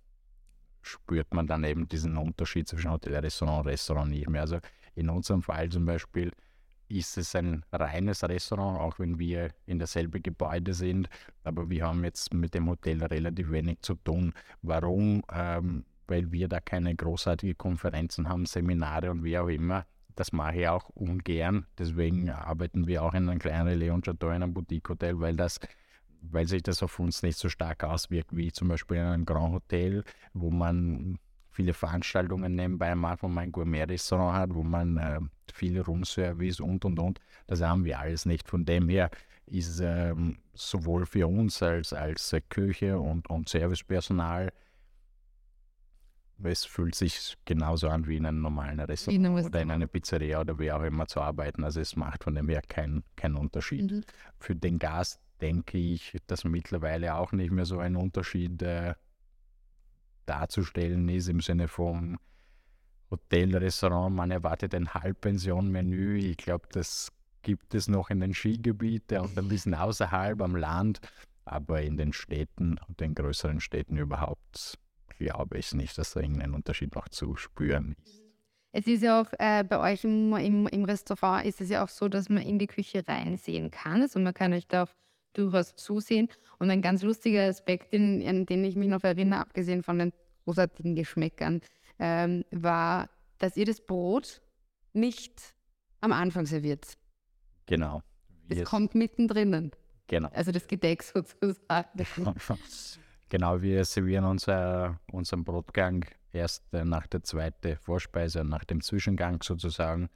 spürt 0.83 1.35
man 1.35 1.47
dann 1.49 1.65
eben 1.65 1.89
diesen 1.89 2.17
Unterschied 2.17 2.69
zwischen 2.69 2.93
Hotelrestaurant 2.93 3.67
und 3.67 3.73
Restaurant 3.73 4.11
nicht 4.11 4.29
mehr. 4.29 4.43
Also 4.43 4.59
in 4.99 5.09
unserem 5.09 5.43
Fall 5.43 5.69
zum 5.69 5.87
Beispiel 5.87 6.33
ist 6.89 7.19
es 7.19 7.35
ein 7.35 7.65
reines 7.71 8.25
Restaurant, 8.25 8.81
auch 8.81 8.99
wenn 8.99 9.19
wir 9.19 9.51
in 9.67 9.79
derselben 9.79 10.23
Gebäude 10.23 10.75
sind. 10.75 11.09
Aber 11.45 11.69
wir 11.69 11.87
haben 11.87 12.03
jetzt 12.05 12.33
mit 12.33 12.55
dem 12.55 12.69
Hotel 12.69 13.05
relativ 13.05 13.51
wenig 13.51 13.81
zu 13.83 13.95
tun. 13.95 14.33
Warum? 14.63 15.23
Ähm, 15.33 15.85
weil 16.07 16.33
wir 16.33 16.49
da 16.49 16.61
keine 16.61 16.95
großartigen 16.97 17.59
Konferenzen 17.59 18.29
haben, 18.29 18.47
Seminare 18.47 19.11
und 19.11 19.23
wie 19.23 19.39
auch 19.39 19.49
immer. 19.49 19.85
Das 20.17 20.33
mache 20.33 20.61
ich 20.61 20.69
auch 20.69 20.89
ungern. 20.91 21.67
Deswegen 21.79 22.31
arbeiten 22.31 22.87
wir 22.87 23.03
auch 23.03 23.13
in 23.13 23.29
einem 23.29 23.39
kleinen 23.39 23.79
Leon 23.79 24.01
Chateau, 24.01 24.29
in 24.29 24.43
einem 24.43 24.55
Boutique-Hotel, 24.55 25.21
weil 25.21 25.37
weil 26.23 26.49
sich 26.49 26.63
das 26.63 26.83
auf 26.83 26.99
uns 26.99 27.23
nicht 27.23 27.39
so 27.39 27.49
stark 27.49 27.85
auswirkt 27.85 28.35
wie 28.35 28.51
zum 28.51 28.69
Beispiel 28.69 28.97
in 28.97 29.05
einem 29.05 29.27
Grand 29.27 29.53
Hotel, 29.53 30.03
wo 30.33 30.51
man 30.51 31.19
viele 31.59 31.75
Veranstaltungen 31.75 32.55
nebenbei 32.55 32.95
macht, 32.95 33.25
wo 33.25 33.29
man 33.29 33.45
ein 33.45 33.53
Gourmet-Restaurant 33.53 34.39
hat, 34.39 34.55
wo 34.55 34.63
man 34.63 34.97
äh, 34.97 35.19
viel 35.53 35.81
Roomservice 35.81 36.61
und 36.61 36.85
und 36.85 37.01
und. 37.01 37.19
Das 37.49 37.61
haben 37.63 37.85
wir 37.85 37.99
alles 37.99 38.27
nicht. 38.27 38.49
Von 38.49 38.65
dem 38.65 38.89
her 38.89 39.11
ist 39.47 39.81
ähm, 39.81 40.39
sowohl 40.55 41.05
für 41.05 41.27
uns 41.27 41.61
als, 41.61 41.93
als 41.93 42.37
Küche 42.49 43.01
und, 43.01 43.29
und 43.29 43.49
Servicepersonal 43.49 44.53
es 46.45 46.65
fühlt 46.65 46.95
sich 46.95 47.37
genauso 47.45 47.89
an 47.89 48.07
wie 48.07 48.19
in 48.19 48.25
einem 48.25 48.41
normalen 48.41 48.79
Restaurant 48.79 49.47
oder 49.47 49.61
in 49.61 49.73
einer 49.73 49.89
Pizzeria 49.89 50.41
oder 50.41 50.57
wie 50.61 50.71
auch 50.71 50.85
immer 50.85 51.09
zu 51.09 51.21
arbeiten. 51.21 51.65
Also 51.65 51.81
es 51.81 51.97
macht 51.97 52.23
von 52.23 52.37
dem 52.37 52.49
her 52.49 52.63
keinen 52.63 53.03
kein 53.17 53.35
Unterschied. 53.35 53.91
Mhm. 53.91 54.05
Für 54.39 54.55
den 54.55 54.79
Gast 54.79 55.21
denke 55.41 55.77
ich, 55.77 56.17
dass 56.29 56.45
mittlerweile 56.45 57.17
auch 57.17 57.33
nicht 57.33 57.51
mehr 57.51 57.65
so 57.65 57.81
ein 57.81 57.97
Unterschied 57.97 58.63
äh, 58.63 58.95
darzustellen 60.29 61.09
ist 61.09 61.29
im 61.29 61.41
Sinne 61.41 61.69
von 61.69 62.19
Hotel, 63.11 63.57
Restaurant, 63.57 64.15
man 64.15 64.31
erwartet 64.31 64.75
ein 64.75 64.93
Halbpension-Menü. 64.93 66.19
Ich 66.19 66.37
glaube, 66.37 66.69
das 66.73 67.11
gibt 67.43 67.75
es 67.75 67.89
noch 67.89 68.11
in 68.11 68.21
den 68.21 68.35
Skigebieten 68.35 69.21
und 69.21 69.39
ein 69.39 69.49
bisschen 69.49 69.75
außerhalb 69.75 70.41
am 70.43 70.57
Land, 70.57 71.01
aber 71.45 71.81
in 71.83 71.97
den 71.97 72.13
Städten 72.13 72.79
und 72.87 73.01
den 73.01 73.15
größeren 73.15 73.61
Städten 73.61 73.97
überhaupt 73.97 74.79
glaube 75.19 75.59
ich 75.59 75.73
nicht, 75.75 75.97
dass 75.99 76.13
da 76.13 76.21
irgendein 76.21 76.55
Unterschied 76.55 76.95
noch 76.95 77.09
zu 77.09 77.37
spüren 77.37 77.97
ist. 78.05 78.23
Es 78.71 78.87
ist 78.87 79.03
ja 79.03 79.21
auch 79.21 79.33
äh, 79.39 79.65
bei 79.65 79.93
euch 79.93 80.05
im, 80.05 80.37
im, 80.37 80.67
im, 80.67 80.85
Restaurant 80.85 81.47
ist 81.47 81.61
es 81.61 81.71
ja 81.71 81.83
auch 81.83 81.89
so, 81.89 82.09
dass 82.09 82.29
man 82.29 82.43
in 82.43 82.59
die 82.59 82.67
Küche 82.67 83.03
reinsehen 83.07 83.71
kann. 83.71 84.03
Also 84.03 84.21
man 84.21 84.35
kann 84.35 84.53
euch 84.53 84.69
da 84.69 84.85
auch 84.85 84.91
durchaus 85.39 85.77
zusehen. 85.77 86.29
Und 86.59 86.71
ein 86.71 86.83
ganz 86.83 87.03
lustiger 87.03 87.47
Aspekt, 87.47 87.93
in, 87.93 88.27
an 88.27 88.47
den 88.47 88.65
ich 88.65 88.77
mich 88.77 88.89
noch 88.89 89.05
erinnere, 89.05 89.41
abgesehen 89.41 89.83
von 89.83 89.99
den 89.99 90.13
großartigen 90.45 90.95
Geschmäckern, 90.95 91.61
ähm, 91.99 92.45
war, 92.51 93.09
dass 93.39 93.57
ihr 93.57 93.65
das 93.65 93.81
Brot 93.81 94.41
nicht 94.93 95.55
am 96.01 96.13
Anfang 96.13 96.47
serviert. 96.47 96.97
Genau. 97.67 98.03
Es 98.49 98.65
kommt 98.65 98.95
mittendrin. 98.95 99.71
Genau. 100.07 100.29
Also 100.33 100.53
das 100.53 100.67
Gedeck 100.67 101.03
sozusagen. 101.03 102.05
genau, 103.29 103.61
wir 103.61 103.85
servieren 103.85 104.25
unser, 104.25 104.99
unseren 105.13 105.45
Brotgang 105.45 106.05
erst 106.33 106.73
äh, 106.73 106.85
nach 106.85 107.07
der 107.07 107.23
zweiten 107.23 107.77
Vorspeise 107.77 108.41
und 108.41 108.49
nach 108.49 108.65
dem 108.65 108.81
Zwischengang 108.81 109.43
sozusagen, 109.43 110.09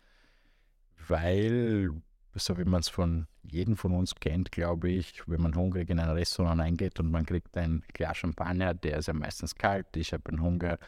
weil 1.08 1.90
so 2.34 2.56
wie 2.58 2.64
man 2.64 2.80
es 2.80 2.88
von 2.88 3.26
jedem 3.42 3.76
von 3.76 3.92
uns 3.92 4.14
kennt, 4.14 4.52
glaube 4.52 4.90
ich, 4.90 5.22
wenn 5.26 5.42
man 5.42 5.54
hungrig 5.54 5.90
in 5.90 5.98
ein 5.98 6.10
Restaurant 6.10 6.60
eingeht 6.60 6.98
und 7.00 7.10
man 7.10 7.26
kriegt 7.26 7.56
ein 7.56 7.82
Glas 7.92 8.18
Champagner, 8.18 8.74
der 8.74 8.98
ist 8.98 9.08
ja 9.08 9.14
meistens 9.14 9.54
kalt, 9.54 9.86
ich 9.96 10.12
habe 10.12 10.28
einen 10.28 10.40
Hunger, 10.40 10.78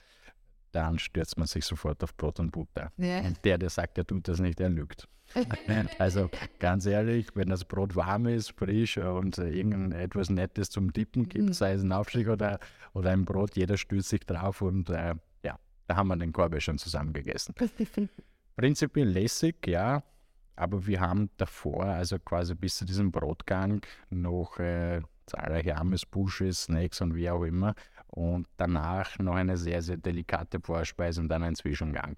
dann 0.73 0.99
stürzt 0.99 1.37
man 1.39 1.47
sich 1.47 1.65
sofort 1.65 2.03
auf 2.03 2.17
Brot 2.17 2.41
und 2.41 2.51
Butter. 2.51 2.91
Ja. 2.97 3.21
Und 3.21 3.45
der, 3.45 3.59
der 3.59 3.71
sagt, 3.71 3.99
er 3.99 4.07
tut 4.07 4.27
das 4.29 4.41
nicht, 4.41 4.59
der 4.59 4.71
lügt. 4.71 5.09
also 5.99 6.31
ganz 6.59 6.87
ehrlich, 6.87 7.29
wenn 7.35 7.49
das 7.49 7.65
Brot 7.65 7.97
warm 7.97 8.27
ist, 8.27 8.53
frisch 8.53 8.99
und 8.99 9.39
irgendetwas 9.39 10.31
Nettes 10.31 10.71
zum 10.71 10.93
Dippen 10.93 11.29
gibt, 11.29 11.47
mhm. 11.47 11.53
sei 11.53 11.73
es 11.73 11.83
ein 11.83 11.93
Aufstrich 11.93 12.29
oder, 12.29 12.59
oder 12.93 13.11
ein 13.11 13.25
Brot, 13.25 13.57
jeder 13.57 13.77
stürzt 13.77 14.11
sich 14.11 14.21
drauf 14.21 14.63
und 14.63 14.91
äh, 14.91 15.15
ja, 15.43 15.59
da 15.87 15.97
haben 15.97 16.09
wir 16.09 16.17
den 16.17 16.33
Korb 16.33 16.61
schon 16.61 16.79
zusammen 16.79 17.13
gegessen. 17.13 17.55
Prinzipiell 18.57 19.09
lässig, 19.09 19.67
ja, 19.67 20.03
aber 20.57 20.87
wir 20.87 21.01
haben 21.01 21.31
davor, 21.37 21.85
also 21.85 22.19
quasi 22.19 22.55
bis 22.55 22.77
zu 22.77 22.85
diesem 22.85 23.11
Brotgang, 23.11 23.81
noch 24.11 24.59
äh, 24.59 25.01
zahlreiche 25.27 25.77
Amüsbusche, 25.77 26.53
Snacks 26.53 27.01
und 27.01 27.15
wie 27.15 27.31
auch 27.31 27.43
immer. 27.43 27.75
Und 28.07 28.47
danach 28.57 29.19
noch 29.19 29.35
eine 29.35 29.57
sehr, 29.57 29.83
sehr 29.83 29.97
delikate 29.97 30.61
Vorspeise 30.61 31.21
und 31.21 31.29
dann 31.29 31.43
ein 31.43 31.57
Zwischengang. 31.57 32.17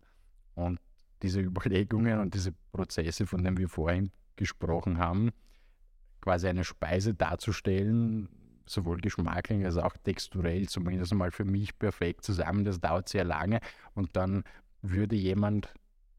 Und 0.54 0.80
diese 1.22 1.40
Überlegungen 1.40 2.20
und 2.20 2.34
diese 2.34 2.52
Prozesse, 2.72 3.26
von 3.26 3.42
denen 3.42 3.56
wir 3.56 3.68
vorhin 3.68 4.10
gesprochen 4.36 4.98
haben, 4.98 5.30
quasi 6.20 6.48
eine 6.48 6.64
Speise 6.64 7.14
darzustellen, 7.14 8.28
sowohl 8.66 8.98
geschmacklich 8.98 9.64
als 9.64 9.76
auch 9.76 9.96
texturell, 9.96 10.68
zumindest 10.68 11.14
mal 11.14 11.30
für 11.30 11.44
mich 11.44 11.78
perfekt 11.78 12.24
zusammen, 12.24 12.64
das 12.64 12.80
dauert 12.80 13.08
sehr 13.08 13.24
lange. 13.24 13.60
Und 13.94 14.16
dann 14.16 14.44
würde 14.82 15.16
jemand 15.16 15.72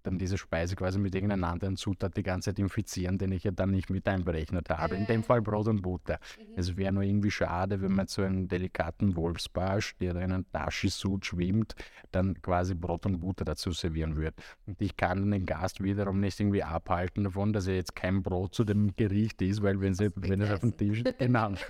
dann 0.08 0.17
diese 0.17 0.38
Speise 0.38 0.76
quasi 0.76 0.98
mit 1.00 1.13
irgendeiner 1.13 1.50
anderen 1.50 1.76
Zutat 1.76 2.15
die 2.17 2.24
ganze 2.24 2.50
Zeit 2.50 2.60
infizieren, 2.60 3.17
den 3.17 3.32
ich 3.34 3.43
ja 3.43 3.52
dann 3.52 3.72
nicht 3.72 3.89
mit 3.89 4.08
einberechnet 4.08 4.70
habe. 4.70 4.96
In 4.96 5.06
dem 5.06 5.22
Fall 5.22 5.41
Brot 5.41 5.67
und 5.67 5.82
Butter. 5.82 6.20
Mhm. 6.39 6.54
Es 6.56 6.78
wäre 6.78 6.93
nur 6.93 7.04
irgendwie 7.04 7.30
schade, 7.30 7.82
wenn 7.82 7.91
man 7.91 8.08
so 8.08 8.22
einen 8.24 8.48
delikaten 8.48 9.15
Wolfsbarsch, 9.15 9.98
der 9.98 10.15
in 10.15 10.32
einem 10.32 10.46
Dashi-Sud 10.52 11.26
schwimmt, 11.26 11.76
dann 12.12 12.41
quasi 12.41 12.74
Brot 12.74 13.06
und 13.06 13.20
Butter 13.20 13.46
dazu 13.46 13.72
servieren 13.72 14.15
würde. 14.15 14.38
Und 14.65 14.82
ich 14.82 14.96
kann 14.96 15.30
den 15.30 15.46
Gast 15.46 15.84
wiederum 15.84 16.20
nicht 16.20 16.39
irgendwie 16.39 16.63
abhalten 16.63 17.26
davon, 17.26 17.52
dass 17.54 17.67
er 17.67 17.76
jetzt 17.76 17.96
kein 17.96 18.24
Brot 18.24 18.56
zu 18.56 18.63
dem 18.63 18.96
Gericht 18.96 19.41
ist, 19.41 19.62
weil 19.62 19.82
wenn, 19.82 19.93
sie, 19.93 20.12
wenn 20.15 20.41
es 20.41 20.52
auf 20.52 20.62
dem 20.62 20.78
Tisch 20.78 21.02
ist, 21.02 21.20
genau. 21.20 21.52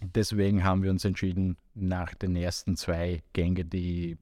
Deswegen 0.00 0.64
haben 0.64 0.82
wir 0.82 0.90
uns 0.90 1.04
entschieden, 1.04 1.56
nach 1.74 2.14
den 2.14 2.34
ersten 2.34 2.76
zwei 2.76 3.22
Gänge, 3.32 3.64
die 3.64 4.18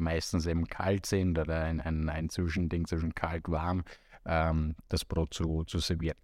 meistens 0.00 0.46
eben 0.46 0.66
kalt 0.66 1.06
sind 1.06 1.38
oder 1.38 1.62
ein, 1.62 1.80
ein, 1.80 2.08
ein 2.08 2.28
Zwischending 2.28 2.86
zwischen 2.86 3.14
kalt-warm, 3.14 3.84
ähm, 4.26 4.74
das 4.88 5.04
Brot 5.04 5.34
zu, 5.34 5.64
zu 5.64 5.78
servieren. 5.78 6.16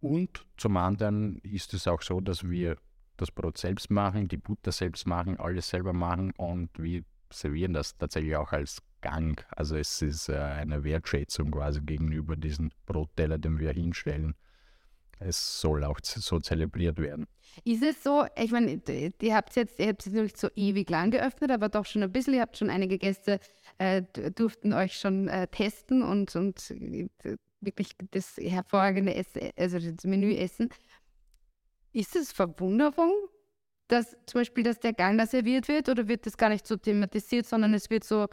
Und 0.00 0.44
zum 0.56 0.76
anderen 0.76 1.38
ist 1.38 1.72
es 1.72 1.88
auch 1.88 2.02
so, 2.02 2.20
dass 2.20 2.48
wir 2.48 2.76
das 3.16 3.30
Brot 3.30 3.58
selbst 3.58 3.90
machen, 3.90 4.28
die 4.28 4.36
Butter 4.36 4.72
selbst 4.72 5.06
machen, 5.06 5.38
alles 5.38 5.68
selber 5.70 5.92
machen 5.92 6.32
und 6.32 6.70
wir 6.76 7.04
servieren 7.30 7.72
das 7.72 7.96
tatsächlich 7.96 8.36
auch 8.36 8.52
als 8.52 8.82
Gang. 9.00 9.44
Also 9.50 9.76
es 9.76 10.00
ist 10.02 10.28
äh, 10.28 10.36
eine 10.36 10.84
Wertschätzung 10.84 11.50
quasi 11.50 11.80
gegenüber 11.80 12.36
diesem 12.36 12.70
Brotteller, 12.86 13.38
den 13.38 13.58
wir 13.58 13.72
hinstellen. 13.72 14.34
Es 15.18 15.60
soll 15.60 15.84
auch 15.84 15.98
so 16.02 16.40
zelebriert 16.40 16.98
werden. 16.98 17.26
Ist 17.64 17.82
es 17.82 18.02
so, 18.02 18.26
ich 18.36 18.50
meine, 18.50 18.80
ihr 19.20 19.34
habt 19.34 19.50
es 19.50 19.56
jetzt, 19.56 19.78
ihr 19.78 19.88
habt 19.88 20.06
es 20.06 20.12
nicht 20.12 20.36
so 20.36 20.48
ewig 20.56 20.90
lang 20.90 21.10
geöffnet, 21.10 21.50
aber 21.50 21.68
doch 21.68 21.86
schon 21.86 22.02
ein 22.02 22.10
bisschen, 22.10 22.34
ihr 22.34 22.40
habt 22.40 22.56
schon 22.56 22.70
einige 22.70 22.98
Gäste, 22.98 23.38
äh, 23.78 24.02
durften 24.34 24.72
euch 24.72 24.98
schon 24.98 25.28
äh, 25.28 25.46
testen 25.46 26.02
und, 26.02 26.34
und 26.34 26.70
äh, 26.70 27.08
wirklich 27.60 27.90
das 28.10 28.36
hervorragende 28.38 29.14
Essen, 29.14 29.50
also 29.56 29.78
das 29.78 30.04
Menü 30.04 30.34
essen. 30.34 30.70
Ist 31.92 32.16
es 32.16 32.32
Verwunderung, 32.32 33.12
dass 33.86 34.16
zum 34.26 34.40
Beispiel, 34.40 34.64
dass 34.64 34.80
der 34.80 34.92
Gang 34.92 35.16
da 35.18 35.26
serviert 35.26 35.68
wird 35.68 35.88
oder 35.88 36.08
wird 36.08 36.26
das 36.26 36.36
gar 36.36 36.48
nicht 36.48 36.66
so 36.66 36.76
thematisiert, 36.76 37.46
sondern 37.46 37.72
es 37.74 37.88
wird 37.88 38.04
so 38.04 38.26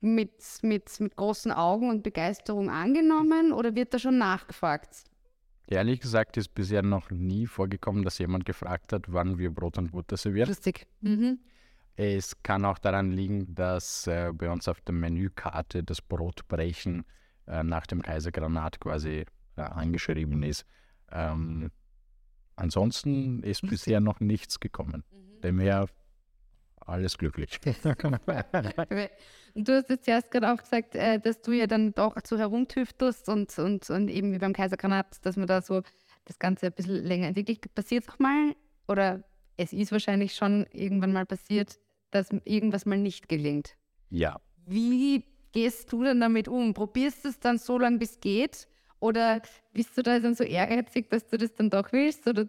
mit, 0.00 0.32
mit, 0.62 0.98
mit 0.98 1.16
großen 1.16 1.52
Augen 1.52 1.90
und 1.90 2.02
Begeisterung 2.02 2.70
angenommen 2.70 3.52
oder 3.52 3.74
wird 3.74 3.94
da 3.94 3.98
schon 3.98 4.18
nachgefragt? 4.18 5.04
Ehrlich 5.70 6.00
gesagt 6.00 6.36
ist 6.36 6.52
bisher 6.52 6.82
noch 6.82 7.10
nie 7.10 7.46
vorgekommen, 7.46 8.02
dass 8.02 8.18
jemand 8.18 8.44
gefragt 8.44 8.92
hat, 8.92 9.04
wann 9.06 9.38
wir 9.38 9.54
Brot 9.54 9.78
und 9.78 9.92
Butter 9.92 10.16
servieren. 10.16 10.48
Lustig. 10.48 10.88
Mhm. 11.00 11.38
Es 11.94 12.42
kann 12.42 12.64
auch 12.64 12.78
daran 12.78 13.12
liegen, 13.12 13.54
dass 13.54 14.08
äh, 14.08 14.32
bei 14.34 14.50
uns 14.50 14.66
auf 14.66 14.80
der 14.80 14.94
Menükarte 14.94 15.84
das 15.84 16.02
Brotbrechen 16.02 17.04
äh, 17.46 17.62
nach 17.62 17.86
dem 17.86 18.02
Kaisergranat 18.02 18.80
quasi 18.80 19.26
äh, 19.56 19.60
angeschrieben 19.60 20.42
ist. 20.42 20.64
Ähm, 21.12 21.70
ansonsten 22.56 23.44
ist 23.44 23.62
Lustig. 23.62 23.70
bisher 23.70 24.00
noch 24.00 24.18
nichts 24.18 24.58
gekommen. 24.58 25.04
Mhm. 25.12 25.40
Demher 25.42 25.86
alles 26.80 27.16
glücklich. 27.16 27.60
du 29.54 29.76
hast 29.76 29.90
jetzt 29.90 30.08
erst 30.08 30.30
gerade 30.30 30.52
auch 30.52 30.58
gesagt, 30.58 30.94
äh, 30.94 31.18
dass 31.18 31.40
du 31.42 31.52
ja 31.52 31.66
dann 31.66 31.92
doch 31.92 32.16
so 32.24 32.38
herumtüftelst 32.38 33.28
und, 33.28 33.56
und, 33.58 33.88
und 33.90 34.08
eben 34.08 34.32
wie 34.32 34.38
beim 34.38 34.52
Kaisergranat, 34.52 35.24
dass 35.24 35.36
man 35.36 35.46
da 35.46 35.62
so 35.62 35.82
das 36.24 36.38
Ganze 36.38 36.66
ein 36.66 36.72
bisschen 36.72 37.04
länger 37.04 37.28
entwickelt. 37.28 37.74
Passiert 37.74 38.04
es 38.04 38.10
auch 38.10 38.18
mal, 38.18 38.54
oder 38.88 39.24
es 39.56 39.72
ist 39.72 39.92
wahrscheinlich 39.92 40.34
schon 40.34 40.66
irgendwann 40.72 41.12
mal 41.12 41.26
passiert, 41.26 41.78
dass 42.10 42.30
irgendwas 42.44 42.86
mal 42.86 42.98
nicht 42.98 43.28
gelingt. 43.28 43.76
Ja. 44.10 44.40
Wie 44.66 45.24
gehst 45.52 45.92
du 45.92 46.04
denn 46.04 46.20
damit 46.20 46.48
um? 46.48 46.74
Probierst 46.74 47.24
du 47.24 47.28
es 47.28 47.38
dann 47.38 47.58
so 47.58 47.78
lange, 47.78 47.98
bis 47.98 48.12
es 48.12 48.20
geht? 48.20 48.68
Oder 49.00 49.40
bist 49.72 49.96
du 49.96 50.02
da 50.02 50.18
dann 50.18 50.34
so 50.34 50.44
ehrgeizig, 50.44 51.08
dass 51.10 51.26
du 51.26 51.38
das 51.38 51.54
dann 51.54 51.70
doch 51.70 51.92
willst? 51.92 52.26
Oder 52.26 52.46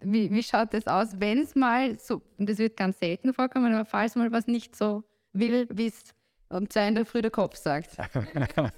wie, 0.00 0.30
wie 0.30 0.42
schaut 0.42 0.74
das 0.74 0.86
aus, 0.86 1.20
wenn 1.20 1.38
es 1.38 1.54
mal 1.54 1.98
so, 1.98 2.22
und 2.36 2.48
das 2.48 2.58
wird 2.58 2.76
ganz 2.76 2.98
selten 2.98 3.32
vorkommen, 3.32 3.72
aber 3.72 3.84
falls 3.84 4.14
mal 4.16 4.30
was 4.32 4.46
nicht 4.46 4.76
so 4.76 5.04
will, 5.32 5.68
wie 5.72 5.86
es 5.86 6.14
um 6.50 6.68
zwei 6.68 6.88
in 6.88 6.94
der 6.94 7.06
Früh 7.06 7.22
der 7.22 7.30
Kopf 7.30 7.56
sagt? 7.56 7.96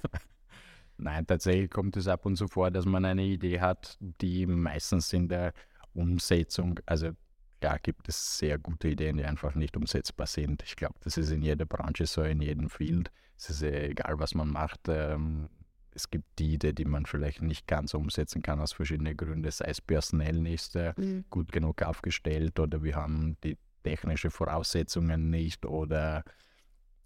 Nein, 0.97 1.25
tatsächlich 1.25 1.69
kommt 1.71 1.97
es 1.97 2.07
ab 2.07 2.25
und 2.25 2.35
zu 2.35 2.47
vor, 2.47 2.69
dass 2.69 2.85
man 2.85 3.05
eine 3.05 3.23
Idee 3.23 3.59
hat, 3.59 3.97
die 3.99 4.45
meistens 4.45 5.11
in 5.13 5.27
der 5.27 5.53
Umsetzung, 5.93 6.79
also 6.85 7.11
klar 7.59 7.79
gibt 7.79 8.07
es 8.07 8.37
sehr 8.37 8.57
gute 8.57 8.89
Ideen, 8.89 9.17
die 9.17 9.25
einfach 9.25 9.55
nicht 9.55 9.75
umsetzbar 9.75 10.27
sind. 10.27 10.63
Ich 10.63 10.75
glaube, 10.75 10.95
das 11.03 11.17
ist 11.17 11.31
in 11.31 11.41
jeder 11.41 11.65
Branche 11.65 12.05
so, 12.05 12.23
in 12.23 12.41
jedem 12.41 12.69
Field. 12.69 13.11
Es 13.37 13.49
ist 13.49 13.63
egal, 13.63 14.19
was 14.19 14.35
man 14.35 14.49
macht. 14.49 14.81
Ähm, 14.89 15.49
es 15.93 16.09
gibt 16.09 16.39
die 16.39 16.53
Idee, 16.53 16.73
die 16.73 16.85
man 16.85 17.05
vielleicht 17.05 17.41
nicht 17.41 17.67
ganz 17.67 17.93
umsetzen 17.93 18.41
kann 18.41 18.59
aus 18.59 18.73
verschiedenen 18.73 19.17
Gründen, 19.17 19.49
sei 19.51 19.65
es 19.65 19.81
personell 19.81 20.39
nicht 20.39 20.75
äh, 20.75 20.93
mhm. 20.95 21.25
gut 21.29 21.51
genug 21.51 21.81
aufgestellt 21.81 22.59
oder 22.59 22.83
wir 22.83 22.95
haben 22.95 23.37
die 23.43 23.57
technischen 23.83 24.31
Voraussetzungen 24.31 25.29
nicht 25.29 25.65
oder 25.65 26.23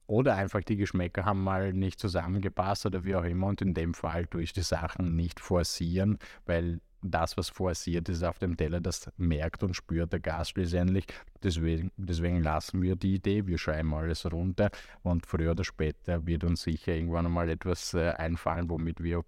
oder 0.07 0.35
einfach 0.35 0.61
die 0.63 0.77
Geschmäcker 0.77 1.25
haben 1.25 1.43
mal 1.43 1.73
nicht 1.73 1.99
zusammengepasst 1.99 2.85
oder 2.85 3.03
wie 3.03 3.15
auch 3.15 3.23
immer 3.23 3.47
und 3.47 3.61
in 3.61 3.73
dem 3.73 3.93
Fall 3.93 4.25
tue 4.25 4.43
ich 4.43 4.53
die 4.53 4.61
Sachen 4.61 5.15
nicht 5.15 5.39
forcieren, 5.39 6.17
weil 6.45 6.79
das, 7.11 7.37
was 7.37 7.49
forciert 7.49 8.09
ist 8.09 8.23
auf 8.23 8.39
dem 8.39 8.57
Teller, 8.57 8.81
das 8.81 9.11
merkt 9.17 9.63
und 9.63 9.75
spürt 9.75 10.11
der 10.11 10.19
Gast 10.19 10.51
schlussendlich. 10.51 11.05
Deswegen, 11.43 11.91
deswegen 11.97 12.41
lassen 12.41 12.81
wir 12.81 12.95
die 12.95 13.15
Idee, 13.15 13.45
wir 13.45 13.57
schreiben 13.57 13.93
alles 13.93 14.31
runter 14.31 14.69
und 15.03 15.25
früher 15.25 15.51
oder 15.51 15.63
später 15.63 16.25
wird 16.25 16.43
uns 16.43 16.63
sicher 16.63 16.93
irgendwann 16.93 17.27
einmal 17.27 17.49
etwas 17.49 17.93
äh, 17.93 18.09
einfallen, 18.11 18.69
womit 18.69 19.03
wir 19.03 19.23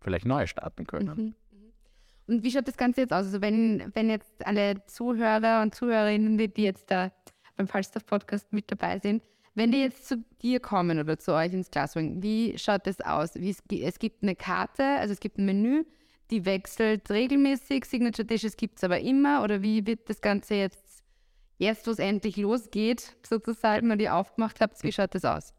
vielleicht 0.00 0.26
neu 0.26 0.46
starten 0.46 0.86
können. 0.86 1.16
Mhm, 1.16 1.58
mhm. 1.58 1.72
Und 2.28 2.42
wie 2.44 2.50
schaut 2.50 2.68
das 2.68 2.76
Ganze 2.76 3.02
jetzt 3.02 3.12
aus? 3.12 3.26
Also 3.26 3.40
wenn, 3.40 3.90
wenn 3.94 4.08
jetzt 4.08 4.46
alle 4.46 4.84
Zuhörer 4.86 5.62
und 5.62 5.74
Zuhörerinnen, 5.74 6.38
die, 6.38 6.52
die 6.52 6.62
jetzt 6.64 6.90
da 6.90 7.10
beim 7.56 7.66
Falstaff 7.66 8.06
Podcast 8.06 8.52
mit 8.52 8.70
dabei 8.70 8.98
sind, 8.98 9.22
wenn 9.54 9.70
die 9.70 9.80
jetzt 9.80 10.08
zu 10.08 10.24
dir 10.40 10.60
kommen 10.60 10.98
oder 10.98 11.18
zu 11.18 11.34
euch 11.34 11.52
ins 11.52 11.70
Glasswing, 11.70 12.22
wie 12.22 12.56
schaut 12.58 12.86
das 12.86 13.00
aus? 13.00 13.34
Wie 13.34 13.50
es, 13.50 13.62
es 13.70 13.98
gibt 13.98 14.22
eine 14.22 14.34
Karte, 14.34 14.84
also 14.84 15.12
es 15.12 15.20
gibt 15.20 15.38
ein 15.38 15.44
Menü, 15.44 15.84
die 16.30 16.44
wechselt 16.46 17.10
regelmäßig. 17.10 17.84
Signature 17.84 18.24
Dishes 18.26 18.56
gibt 18.56 18.78
es 18.78 18.84
aber 18.84 19.00
immer. 19.00 19.42
Oder 19.42 19.62
wie 19.62 19.86
wird 19.86 20.08
das 20.08 20.20
Ganze 20.20 20.54
jetzt, 20.54 21.04
erst 21.58 21.86
wo 21.86 21.90
es 21.90 21.98
endlich 21.98 22.38
losgeht, 22.38 23.14
sozusagen, 23.26 23.90
und 23.90 24.00
ihr 24.00 24.14
aufgemacht 24.14 24.60
habt, 24.60 24.82
wie 24.82 24.92
schaut 24.92 25.14
das 25.14 25.24
aus? 25.24 25.52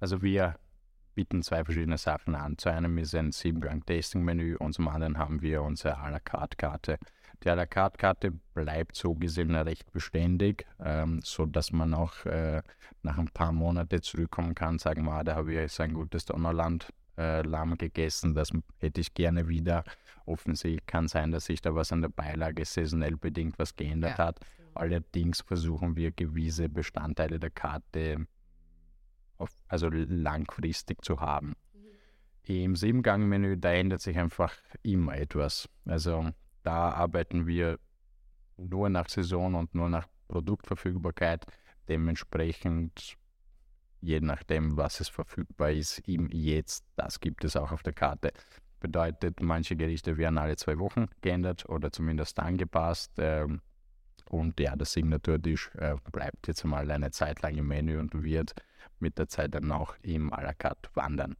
Also 0.00 0.22
wir 0.22 0.56
bieten 1.14 1.42
zwei 1.42 1.64
verschiedene 1.64 1.98
Sachen 1.98 2.34
an. 2.34 2.56
Zu 2.56 2.70
einem 2.70 2.96
ist 2.96 3.14
ein 3.14 3.32
Siebengang-Tasting-Menü 3.32 4.56
und 4.56 4.72
zum 4.72 4.88
anderen 4.88 5.18
haben 5.18 5.42
wir 5.42 5.62
unsere 5.62 5.98
à 5.98 6.10
la 6.10 6.18
carte 6.18 6.56
Karte. 6.56 6.96
Die 6.96 7.21
à 7.50 7.54
la 7.54 7.66
carte 7.66 7.98
Karte 7.98 8.32
bleibt 8.54 8.96
so 8.96 9.14
gesehen 9.14 9.54
recht 9.54 9.90
beständig, 9.92 10.66
ähm, 10.80 11.20
so 11.22 11.46
dass 11.46 11.72
man 11.72 11.94
auch 11.94 12.24
äh, 12.26 12.62
nach 13.02 13.18
ein 13.18 13.28
paar 13.28 13.52
Monaten 13.52 14.02
zurückkommen 14.02 14.54
kann, 14.54 14.78
sagen 14.78 15.04
wir, 15.04 15.12
ah, 15.12 15.24
da 15.24 15.36
habe 15.36 15.52
ich 15.52 15.58
jetzt 15.58 15.80
ein 15.80 15.94
gutes 15.94 16.24
Donnerland 16.24 16.92
äh, 17.18 17.42
Lamm 17.42 17.76
gegessen. 17.76 18.34
Das 18.34 18.50
hätte 18.78 19.00
ich 19.00 19.14
gerne 19.14 19.48
wieder. 19.48 19.84
Offensichtlich 20.24 20.86
kann 20.86 21.08
sein, 21.08 21.32
dass 21.32 21.46
sich 21.46 21.60
da 21.60 21.74
was 21.74 21.92
an 21.92 22.02
der 22.02 22.08
Beilage 22.08 22.64
saisonell 22.64 23.16
bedingt 23.16 23.58
was 23.58 23.76
geändert 23.76 24.18
ja. 24.18 24.26
hat. 24.26 24.40
Allerdings 24.74 25.40
versuchen 25.42 25.96
wir 25.96 26.12
gewisse 26.12 26.68
Bestandteile 26.68 27.38
der 27.38 27.50
Karte 27.50 28.26
auf, 29.36 29.50
also 29.68 29.88
langfristig 29.90 31.04
zu 31.04 31.20
haben. 31.20 31.54
Mhm. 31.74 32.54
Im 32.54 32.76
Siebengang-Menü, 32.76 33.58
da 33.58 33.72
ändert 33.72 34.00
sich 34.00 34.16
einfach 34.18 34.54
immer 34.82 35.16
etwas. 35.16 35.68
Also 35.84 36.30
da 36.62 36.90
arbeiten 36.90 37.46
wir 37.46 37.78
nur 38.56 38.88
nach 38.88 39.08
Saison 39.08 39.54
und 39.54 39.74
nur 39.74 39.88
nach 39.88 40.06
Produktverfügbarkeit. 40.28 41.44
Dementsprechend 41.88 43.16
je 44.02 44.20
nachdem, 44.20 44.76
was 44.76 45.00
es 45.00 45.08
verfügbar 45.08 45.70
ist, 45.70 46.00
im 46.06 46.28
Jetzt, 46.30 46.84
das 46.96 47.20
gibt 47.20 47.44
es 47.44 47.56
auch 47.56 47.72
auf 47.72 47.82
der 47.82 47.92
Karte. 47.92 48.32
Bedeutet, 48.80 49.40
manche 49.40 49.76
Gerichte 49.76 50.16
werden 50.16 50.38
alle 50.38 50.56
zwei 50.56 50.78
Wochen 50.78 51.06
geändert 51.20 51.68
oder 51.68 51.92
zumindest 51.92 52.38
angepasst. 52.40 53.12
Ähm, 53.18 53.60
und 54.28 54.58
ja, 54.58 54.74
der 54.74 54.86
Signaturtisch 54.86 55.70
äh, 55.76 55.94
bleibt 56.10 56.48
jetzt 56.48 56.64
mal 56.64 56.90
eine 56.90 57.12
Zeit 57.12 57.42
lang 57.42 57.56
im 57.56 57.68
Menü 57.68 57.98
und 57.98 58.22
wird 58.22 58.54
mit 58.98 59.18
der 59.18 59.28
Zeit 59.28 59.54
dann 59.54 59.70
auch 59.70 59.94
im 60.02 60.32
à 60.32 60.42
la 60.42 60.52
carte 60.52 60.90
wandern. 60.94 61.36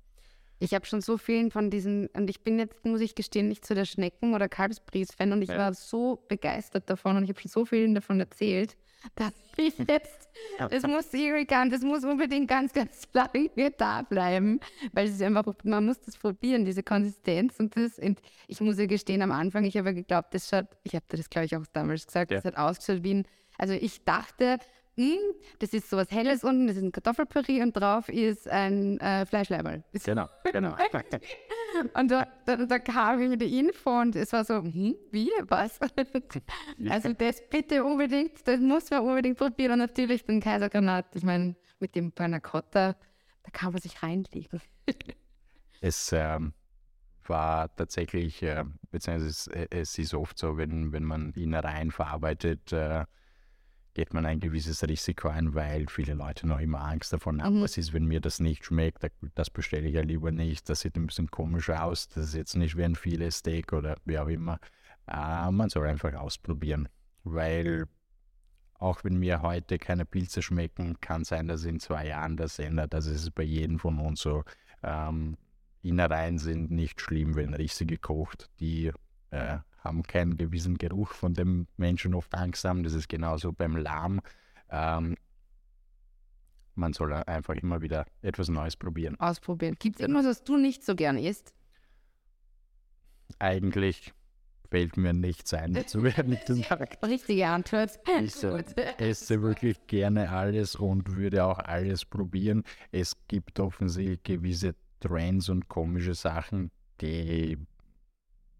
Ich 0.63 0.75
habe 0.75 0.87
schon 0.87 1.01
so 1.01 1.19
vielen 1.19 1.51
von 1.51 1.71
diesen, 1.71 2.07
und 2.09 2.31
ich 2.31 2.43
bin 2.43 2.59
jetzt, 2.59 2.85
muss 2.85 3.01
ich 3.01 3.15
gestehen, 3.15 3.49
nicht 3.49 3.65
zu 3.65 3.75
der 3.75 3.85
Schnecken- 3.85 4.35
oder 4.35 4.49
Kalbsbries-Fan 4.49 5.33
und 5.33 5.43
ich 5.43 5.49
ja. 5.49 5.59
war 5.59 5.75
so 5.75 6.25
begeistert 6.29 6.89
davon 6.89 7.17
und 7.17 7.25
ich 7.25 7.31
habe 7.31 7.41
schon 7.41 7.51
so 7.51 7.65
vielen 7.65 7.95
davon 7.95 8.21
erzählt 8.21 8.77
dass 9.15 9.33
ich 9.57 9.77
jetzt, 9.79 10.29
das 10.59 10.83
muss 10.85 11.13
irrigant, 11.13 11.73
das 11.73 11.83
muss 11.83 12.05
unbedingt 12.05 12.49
ganz, 12.49 12.73
ganz 12.73 13.09
lange 13.13 13.51
da 13.77 14.03
bleiben, 14.03 14.61
weil 14.93 15.07
es 15.07 15.15
ist 15.15 15.23
einfach, 15.23 15.45
man 15.65 15.87
muss 15.87 16.01
das 16.01 16.17
probieren, 16.17 16.65
diese 16.65 16.83
Konsistenz 16.83 17.59
und 17.61 17.77
das, 17.77 17.99
und 17.99 18.21
ich 18.47 18.61
muss 18.61 18.79
ja 18.79 18.87
gestehen, 18.87 19.23
am 19.23 19.33
Anfang, 19.33 19.65
ich 19.65 19.77
habe 19.77 19.95
geglaubt, 19.95 20.35
das 20.35 20.49
schaut, 20.49 20.67
ich 20.85 20.95
habe 20.95 21.05
das, 21.09 21.29
glaube 21.29 21.47
ich, 21.47 21.57
auch 21.57 21.67
damals 21.73 22.07
gesagt, 22.07 22.31
ja. 22.31 22.39
das 22.39 22.45
hat 22.45 22.57
ausgeschaut 22.57 23.03
wie 23.03 23.15
ein, 23.15 23.27
also 23.59 23.75
ich 23.75 24.05
dachte, 24.05 24.59
hm, 24.97 25.17
das 25.59 25.73
ist 25.73 25.89
sowas 25.89 26.09
Helles 26.11 26.45
unten, 26.45 26.67
das 26.67 26.77
ist 26.77 26.83
ein 26.83 26.93
Kartoffelpüree 26.93 27.63
und 27.63 27.73
drauf 27.73 28.09
ist 28.11 28.47
ein 28.49 29.01
äh, 29.01 29.25
Fleischleiberl. 29.25 29.83
Genau, 30.05 30.29
genau. 30.53 30.77
und 31.95 32.11
da, 32.11 32.27
da, 32.45 32.57
da, 32.57 32.79
kam 32.79 33.21
ich 33.21 33.29
mit 33.31 33.41
der 33.41 33.49
Info 33.49 34.01
und 34.01 34.15
es 34.17 34.33
war 34.33 34.45
so, 34.45 34.57
hm, 34.57 34.95
wie, 35.11 35.31
was? 35.49 35.81
also 36.91 37.13
das 37.15 37.43
bitte 37.49 37.83
unbedingt, 37.83 38.47
das 38.47 38.61
muss 38.61 38.91
man 38.91 39.01
unbedingt 39.01 39.39
probieren. 39.39 39.73
Und 39.73 39.79
natürlich 39.79 40.25
den 40.25 40.41
Kaisergranat, 40.41 41.07
ich 41.15 41.23
meine, 41.23 41.57
mit 41.81 41.95
dem 41.95 42.13
Panna 42.13 42.41
Cotta, 42.41 42.95
da 43.43 43.51
kann 43.51 43.73
man 43.73 43.81
sich 43.81 44.03
reinlegen. 44.03 44.61
es 45.81 46.13
ähm, 46.13 46.53
war 47.27 47.75
tatsächlich, 47.75 48.43
äh, 48.43 48.65
beziehungsweise 48.91 49.29
es, 49.29 49.69
es, 49.71 49.99
ist 49.99 50.13
oft 50.13 50.39
so, 50.39 50.59
wenn, 50.59 50.93
wenn 50.93 51.05
man 51.05 51.33
Innereien 51.33 51.91
verarbeitet, 51.91 52.73
äh, 52.73 53.07
geht 53.95 54.15
man 54.15 54.27
ein 54.27 54.41
gewisses 54.41 54.83
Risiko 54.83 55.29
ein, 55.29 55.55
weil 55.55 55.87
viele 55.89 56.15
Leute 56.15 56.47
noch 56.47 56.61
immer 56.61 56.81
Angst 56.81 57.13
davon 57.13 57.43
haben, 57.43 57.59
mhm. 57.59 57.63
was 57.63 57.77
ist, 57.77 57.93
wenn 57.93 58.07
mir 58.07 58.21
das 58.21 58.41
nicht 58.41 58.65
schmeckt, 58.65 59.07
das 59.35 59.51
bestelle 59.51 59.87
ich 59.87 59.95
ja 59.95 60.03
lieber 60.03 60.31
nicht, 60.31 60.69
das 60.69 60.81
sieht 60.81 60.97
ein 60.97 61.07
bisschen 61.07 61.31
komisch 61.31 61.71
aus, 61.71 62.09
das 62.09 62.29
ist 62.29 62.35
jetzt 62.35 62.57
nicht 62.57 62.77
wie 62.77 62.85
ein 62.85 62.97
Filet-Steak 62.97 63.73
oder 63.73 63.97
wie 64.05 64.19
auch 64.19 64.29
immer. 64.29 64.59
Äh, 65.07 65.51
man 65.51 65.69
soll 65.69 65.87
einfach 65.87 66.15
ausprobieren, 66.15 66.89
weil 67.25 67.87
auch 68.75 69.05
wenn 69.05 69.19
mir 69.19 69.43
heute 69.43 69.79
keine 69.79 70.05
Pilze 70.05 70.43
schmecken, 70.43 71.01
kann 71.01 71.25
sein, 71.25 71.47
dass 71.47 71.65
in 71.65 71.79
zwei 71.79 72.09
Jahren 72.09 72.37
das 72.37 72.59
ändert. 72.59 72.93
Das 72.93 73.07
ist 73.07 73.33
bei 73.33 73.45
jedem 73.45 73.79
von 73.79 73.99
uns 74.01 74.21
so. 74.21 74.43
Ähm, 74.83 75.37
Innereien 75.83 76.39
sind 76.39 76.71
nicht 76.71 77.01
schlimm, 77.01 77.37
wenn 77.37 77.55
richtig 77.55 77.89
gekocht. 77.89 78.51
Die 78.59 78.93
äh, 79.31 79.59
haben 79.83 80.03
keinen 80.03 80.37
gewissen 80.37 80.79
Geruch, 80.79 81.13
von 81.13 81.35
dem 81.35 81.67
Menschen 81.77 82.15
oft 82.15 82.35
Angst 82.35 82.65
haben. 82.65 82.83
Das 82.83 82.95
ist 82.95 83.09
genauso 83.09 83.53
beim 83.53 83.77
Lahm. 83.77 84.21
Ähm, 84.71 85.17
man 86.75 86.93
soll 86.93 87.13
einfach 87.13 87.55
immer 87.57 87.83
wieder 87.83 88.07
etwas 88.23 88.49
Neues 88.49 88.77
probieren. 88.77 89.19
Ausprobieren. 89.21 89.77
Gibt 89.79 89.97
es 89.97 90.01
irgendwas, 90.01 90.27
was 90.27 90.45
du 90.45 90.57
nicht 90.57 90.85
so 90.85 90.95
gern 90.95 91.19
isst? 91.19 91.53
Eigentlich 93.39 94.13
fällt 94.71 94.97
mir 94.97 95.13
nichts 95.13 95.53
ein 95.53 95.75
dazu, 95.75 96.05
ehrlich 96.05 96.45
gesagt. 96.47 97.03
Richtige 97.07 97.47
Antwort. 97.47 98.01
Ich 98.23 98.43
äh, 98.43 98.95
esse 98.97 99.43
wirklich 99.43 99.87
gerne 99.87 100.31
alles 100.31 100.77
und 100.77 101.15
würde 101.15 101.45
auch 101.45 101.59
alles 101.59 102.07
probieren. 102.07 102.63
Es 102.91 103.15
gibt 103.29 103.61
offensichtlich 103.61 104.23
gewisse 104.23 104.75
Trends 105.01 105.51
und 105.51 105.69
komische 105.69 106.15
Sachen, 106.15 106.71
die 107.03 107.59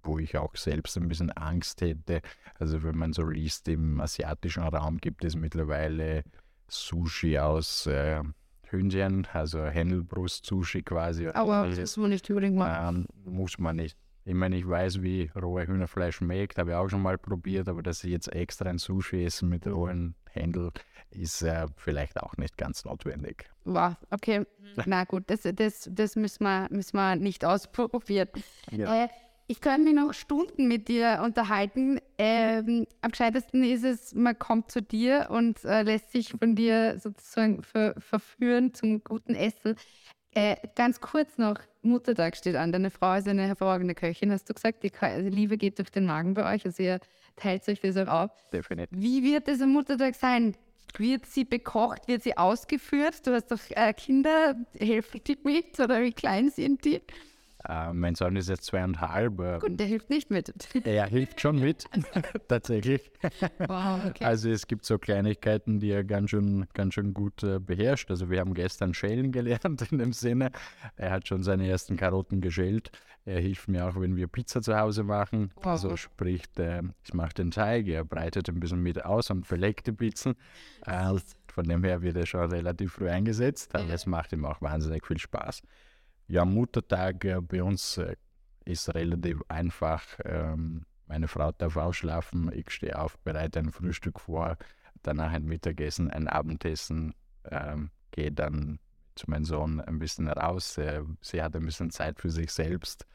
wo 0.03 0.19
ich 0.19 0.37
auch 0.37 0.55
selbst 0.57 0.97
ein 0.97 1.09
bisschen 1.09 1.31
Angst 1.33 1.81
hätte. 1.81 2.23
Also 2.59 2.83
wenn 2.83 2.97
man 2.97 3.13
so 3.13 3.25
liest, 3.25 3.69
im 3.69 4.01
asiatischen 4.01 4.63
Raum 4.63 4.99
gibt 4.99 5.25
es 5.25 5.37
mittlerweile 5.37 6.25
Sushi 6.69 7.39
aus 7.39 7.87
äh, 7.87 8.23
Hühnchen, 8.69 9.27
also 9.33 9.61
Händelbrust-Sushi 9.65 10.83
quasi. 10.83 11.29
Aber 11.29 11.69
das 11.69 11.79
muss 11.79 11.97
man 11.99 12.11
nicht 12.11 12.29
unbedingt 12.31 12.57
machen. 12.57 13.07
Ähm, 13.27 13.33
muss 13.33 13.59
man 13.59 13.77
nicht. 13.77 13.97
Ich 14.25 14.35
meine, 14.35 14.57
ich 14.57 14.69
weiß, 14.69 15.03
wie 15.03 15.31
rohe 15.35 15.67
Hühnerfleisch 15.67 16.17
schmeckt, 16.17 16.57
habe 16.59 16.71
ich 16.71 16.77
auch 16.77 16.89
schon 16.89 17.03
mal 17.03 17.19
probiert, 17.19 17.69
aber 17.69 17.83
dass 17.83 18.05
ich 18.05 18.13
jetzt 18.13 18.33
extra 18.33 18.71
ein 18.71 18.79
Sushi 18.79 19.25
essen 19.25 19.49
mit 19.49 19.67
rohen 19.67 20.15
Händel, 20.31 20.71
ist 21.11 21.43
äh, 21.43 21.67
vielleicht 21.77 22.23
auch 22.23 22.37
nicht 22.37 22.57
ganz 22.57 22.85
notwendig. 22.85 23.51
Wow, 23.65 23.97
okay. 24.11 24.47
Na 24.87 25.05
gut, 25.05 25.25
das, 25.27 25.43
das, 25.43 25.89
das 25.93 26.17
müssen, 26.17 26.45
wir, 26.45 26.69
müssen 26.71 26.97
wir 26.97 27.17
nicht 27.17 27.45
ausprobieren. 27.45 28.29
Ja. 28.71 29.05
Äh, 29.05 29.09
ich 29.47 29.61
könnte 29.61 29.83
mich 29.83 29.95
noch 29.95 30.15
Stunden 30.15 30.69
mit 30.69 30.89
dir 30.89 31.21
unterhalten. 31.25 32.01
Ähm, 32.19 32.87
am 33.01 33.11
gescheitesten 33.11 33.65
ist 33.65 33.85
es, 33.85 34.15
man 34.15 34.39
kommt 34.39 34.71
zu 34.71 34.81
dir 34.81 35.29
und 35.31 35.65
äh, 35.65 35.83
lässt 35.83 36.13
sich 36.13 36.31
von 36.31 36.55
dir 36.55 36.99
sozusagen 36.99 37.63
ver 37.63 37.95
verführen 37.99 38.73
zum 38.75 39.03
guten 39.05 39.35
Essen. 39.35 39.77
Äh, 40.35 40.57
ganz 40.75 41.01
kurz 41.01 41.37
noch, 41.37 41.61
Muttertag 41.83 42.37
steht 42.37 42.57
an. 42.57 42.73
Deine 42.73 42.91
Frau 42.91 43.15
ist 43.15 43.29
eine 43.29 43.47
hervorragende 43.47 43.95
Köchin, 43.95 44.33
hast 44.33 44.49
du 44.49 44.55
gesagt. 44.55 44.83
Die, 44.83 44.91
Liebe 45.29 45.59
geht 45.59 45.79
durch 45.79 45.91
den 45.91 46.07
Magen 46.07 46.33
bei 46.33 46.55
euch, 46.55 46.65
also 46.65 46.83
ihr 46.83 47.01
teilt 47.37 47.69
euch 47.69 47.81
das 47.81 47.97
auch 47.97 48.09
auf. 48.09 48.31
Definitiv. 48.51 48.99
Wie 48.99 49.23
wird 49.23 49.49
es 49.49 49.61
am 49.61 49.73
Muttertag 49.73 50.15
sein? 50.15 50.57
Wird 50.97 51.27
sie 51.27 51.45
bekocht? 51.45 52.09
Wird 52.09 52.23
sie 52.23 52.37
ausgeführt? 52.37 53.27
Du 53.27 53.35
hast 53.35 53.51
doch 53.51 53.61
äh, 53.71 53.93
Kinder, 53.93 54.57
helfen 54.79 55.21
die 55.27 55.39
mit 55.43 55.79
oder 55.81 56.01
wie 56.03 56.13
klein 56.13 56.51
sind 56.51 56.85
die? 56.85 57.03
Äh, 57.69 57.93
mein 57.93 58.15
Sohn 58.15 58.37
ist 58.37 58.49
jetzt 58.49 58.65
zweieinhalb. 58.65 59.41
Äh, 59.41 59.59
Gut, 59.61 59.79
der 59.79 59.87
hilft 59.87 60.11
nicht 60.11 60.31
mit. 60.31 60.53
Er 60.85 61.07
hilft 61.07 61.41
schon 61.41 61.59
mit, 61.61 61.85
tatsächlich. 62.49 63.11
Wow, 63.59 64.01
okay. 64.07 64.25
Also 64.25 64.51
es 64.51 64.67
gibt 64.67 64.85
so 64.85 64.99
Kleinigkeiten, 64.99 65.79
die 65.79 65.91
er 65.91 66.05
ganz 66.05 66.31
schön, 66.31 66.67
ganz 66.75 66.95
schön 66.95 67.15
gut 67.15 67.43
äh, 67.43 67.59
beherrscht. 67.61 68.11
Also 68.11 68.31
wir 68.31 68.41
haben 68.41 68.55
gestern 68.55 68.95
Schälen 68.95 69.33
gelernt 69.33 69.83
in 69.93 69.99
dem 69.99 70.13
Sinne. 70.13 70.51
Er 70.97 71.13
hat 71.13 71.29
schon 71.29 71.43
seine 71.43 71.69
ersten 71.69 71.97
Karotten 71.97 72.41
geschält. 72.41 72.91
Er 73.25 73.41
hilft 73.41 73.69
mir 73.69 73.87
auch, 73.87 74.01
wenn 74.01 74.17
wir 74.17 74.27
Pizza 74.27 74.63
zu 74.63 74.77
Hause 74.77 75.05
machen. 75.05 75.53
Wow. 75.57 75.67
Also 75.67 75.97
sprich, 75.97 76.43
äh, 76.59 76.83
ich 77.05 77.15
mache 77.15 77.35
den 77.35 77.53
Teig, 77.53 77.87
er 77.87 78.05
breitet 78.05 78.49
ein 78.49 78.59
bisschen 78.59 78.83
mit 78.83 79.05
aus 79.05 79.31
und 79.31 79.47
verlegt 79.47 79.87
die 79.87 79.93
Pizzen. 79.93 80.35
Äh, 80.85 81.15
von 81.47 81.65
dem 81.69 81.85
her 81.85 82.03
wird 82.03 82.17
er 82.17 82.27
schon 82.27 82.51
relativ 82.51 82.95
früh 82.95 83.09
eingesetzt, 83.09 83.75
aber 83.75 83.93
es 83.93 84.07
macht 84.07 84.33
ihm 84.33 84.45
auch 84.45 84.63
wahnsinnig 84.63 85.07
viel 85.07 85.19
Spaß. 85.19 85.63
Ja, 86.29 86.45
Muttertag 86.45 87.25
äh, 87.25 87.41
bei 87.41 87.63
uns 87.63 87.99
äh, 87.99 88.17
ist 88.65 88.95
relativ 88.95 89.43
einfach. 89.49 90.05
Ähm, 90.25 90.87
meine 91.07 91.29
Frau 91.29 91.53
darf 91.53 91.77
ausschlafen, 91.77 92.51
ich 92.55 92.71
stehe 92.71 92.99
auf, 92.99 93.19
bereite 93.19 93.59
ein 93.59 93.71
Frühstück 93.71 94.21
vor, 94.21 94.57
danach 95.03 95.33
ein 95.33 95.45
Mittagessen, 95.45 96.11
ein 96.11 96.29
Abendessen, 96.29 97.15
ähm, 97.51 97.91
gehe 98.13 98.33
dann 98.33 98.79
zu 99.15 99.31
meinem 99.31 99.45
Sohn 99.45 99.81
ein 99.81 99.99
bisschen 99.99 100.29
raus. 100.29 100.79
Äh, 100.79 101.03
sie 101.21 101.43
hat 101.43 101.55
ein 101.55 101.67
bisschen 101.67 101.91
Zeit 101.91 102.19
für 102.19 102.31
sich 102.31 102.51
selbst, 102.51 103.07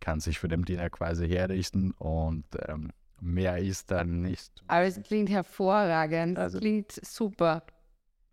kann 0.00 0.20
sich 0.20 0.38
für 0.38 0.48
den 0.48 0.64
Dinner 0.64 0.90
quasi 0.90 1.28
herrichten 1.28 1.92
und 1.92 2.44
ähm, 2.68 2.90
mehr 3.20 3.58
ist 3.58 3.90
dann 3.90 4.20
nicht. 4.22 4.52
Aber 4.66 4.84
es 4.84 5.00
klingt 5.02 5.30
hervorragend, 5.30 6.38
also, 6.38 6.58
klingt 6.58 6.92
super. 6.92 7.64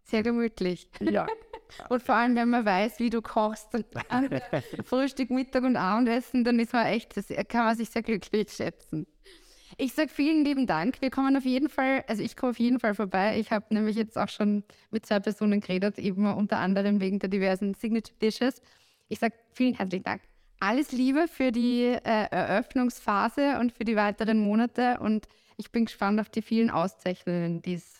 Sehr 0.03 0.23
gemütlich. 0.23 0.89
Ja. 0.99 1.27
Und 1.89 2.03
vor 2.03 2.15
allem, 2.15 2.36
wenn 2.36 2.49
man 2.49 2.65
weiß, 2.65 2.99
wie 2.99 3.09
du 3.09 3.21
kochst, 3.21 3.69
Frühstück, 4.86 5.29
Mittag 5.29 5.63
und 5.63 5.75
Abendessen, 5.75 6.43
dann 6.43 6.59
ist 6.59 6.73
man 6.73 6.86
echt, 6.88 7.17
das 7.17 7.27
kann 7.47 7.65
man 7.65 7.75
sich 7.75 7.89
sehr 7.89 8.03
glücklich 8.03 8.51
schätzen. 8.51 9.07
Ich 9.77 9.93
sage 9.93 10.09
vielen 10.09 10.45
lieben 10.45 10.67
Dank. 10.67 11.01
Wir 11.01 11.09
kommen 11.09 11.36
auf 11.36 11.45
jeden 11.45 11.69
Fall, 11.69 12.03
also 12.07 12.21
ich 12.21 12.36
komme 12.36 12.51
auf 12.51 12.59
jeden 12.59 12.79
Fall 12.79 12.93
vorbei. 12.93 13.39
Ich 13.39 13.51
habe 13.51 13.73
nämlich 13.73 13.95
jetzt 13.95 14.17
auch 14.17 14.29
schon 14.29 14.63
mit 14.91 15.05
zwei 15.05 15.19
Personen 15.19 15.62
geredet, 15.62 15.97
eben 15.97 16.31
unter 16.31 16.59
anderem 16.59 17.01
wegen 17.01 17.19
der 17.19 17.29
diversen 17.29 17.73
Signature 17.73 18.15
Dishes. 18.21 18.62
Ich 19.09 19.19
sage 19.19 19.33
vielen 19.51 19.73
herzlichen 19.73 20.03
Dank. 20.03 20.21
Alles 20.59 20.91
Liebe 20.91 21.27
für 21.27 21.51
die 21.51 21.86
äh, 21.86 21.99
Eröffnungsphase 22.03 23.59
und 23.59 23.73
für 23.73 23.83
die 23.83 23.95
weiteren 23.95 24.39
Monate 24.39 24.99
und 24.99 25.27
ich 25.57 25.71
bin 25.71 25.86
gespannt 25.86 26.19
auf 26.19 26.29
die 26.29 26.41
vielen 26.41 26.69
Auszeichnungen, 26.69 27.62
die 27.62 27.73
es 27.75 27.99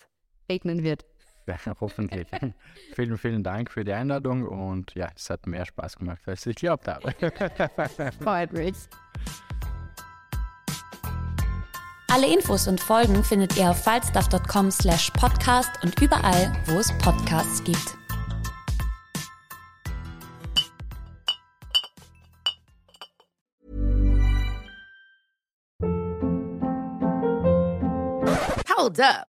regnen 0.50 0.84
wird. 0.84 1.06
Ja, 1.46 1.58
hoffentlich. 1.80 2.28
vielen, 2.96 3.18
vielen 3.18 3.44
Dank 3.44 3.72
für 3.72 3.84
die 3.84 3.94
Einladung 3.94 4.48
und 4.48 4.94
ja, 4.96 5.10
es 5.16 5.30
hat 5.30 5.48
mehr 5.48 5.66
Spaß 5.66 5.98
gemacht, 5.98 6.22
als 6.26 6.46
ich 6.46 6.56
geglaubt 6.56 6.88
habe. 6.88 7.12
Freut 8.22 8.54
mich. 8.54 8.76
Alle 12.10 12.32
Infos 12.32 12.68
und 12.68 12.80
Folgen 12.80 13.24
findet 13.24 13.58
ihr 13.58 13.72
auf 13.72 13.84
falstaff.com 13.84 14.70
slash 14.70 15.10
podcast 15.12 15.72
und 15.84 16.00
überall, 16.00 16.54
wo 16.68 16.78
es 16.78 16.96
Podcasts 17.00 17.64
gibt. 17.64 17.98
Hold 28.78 29.00
up. 29.00 29.33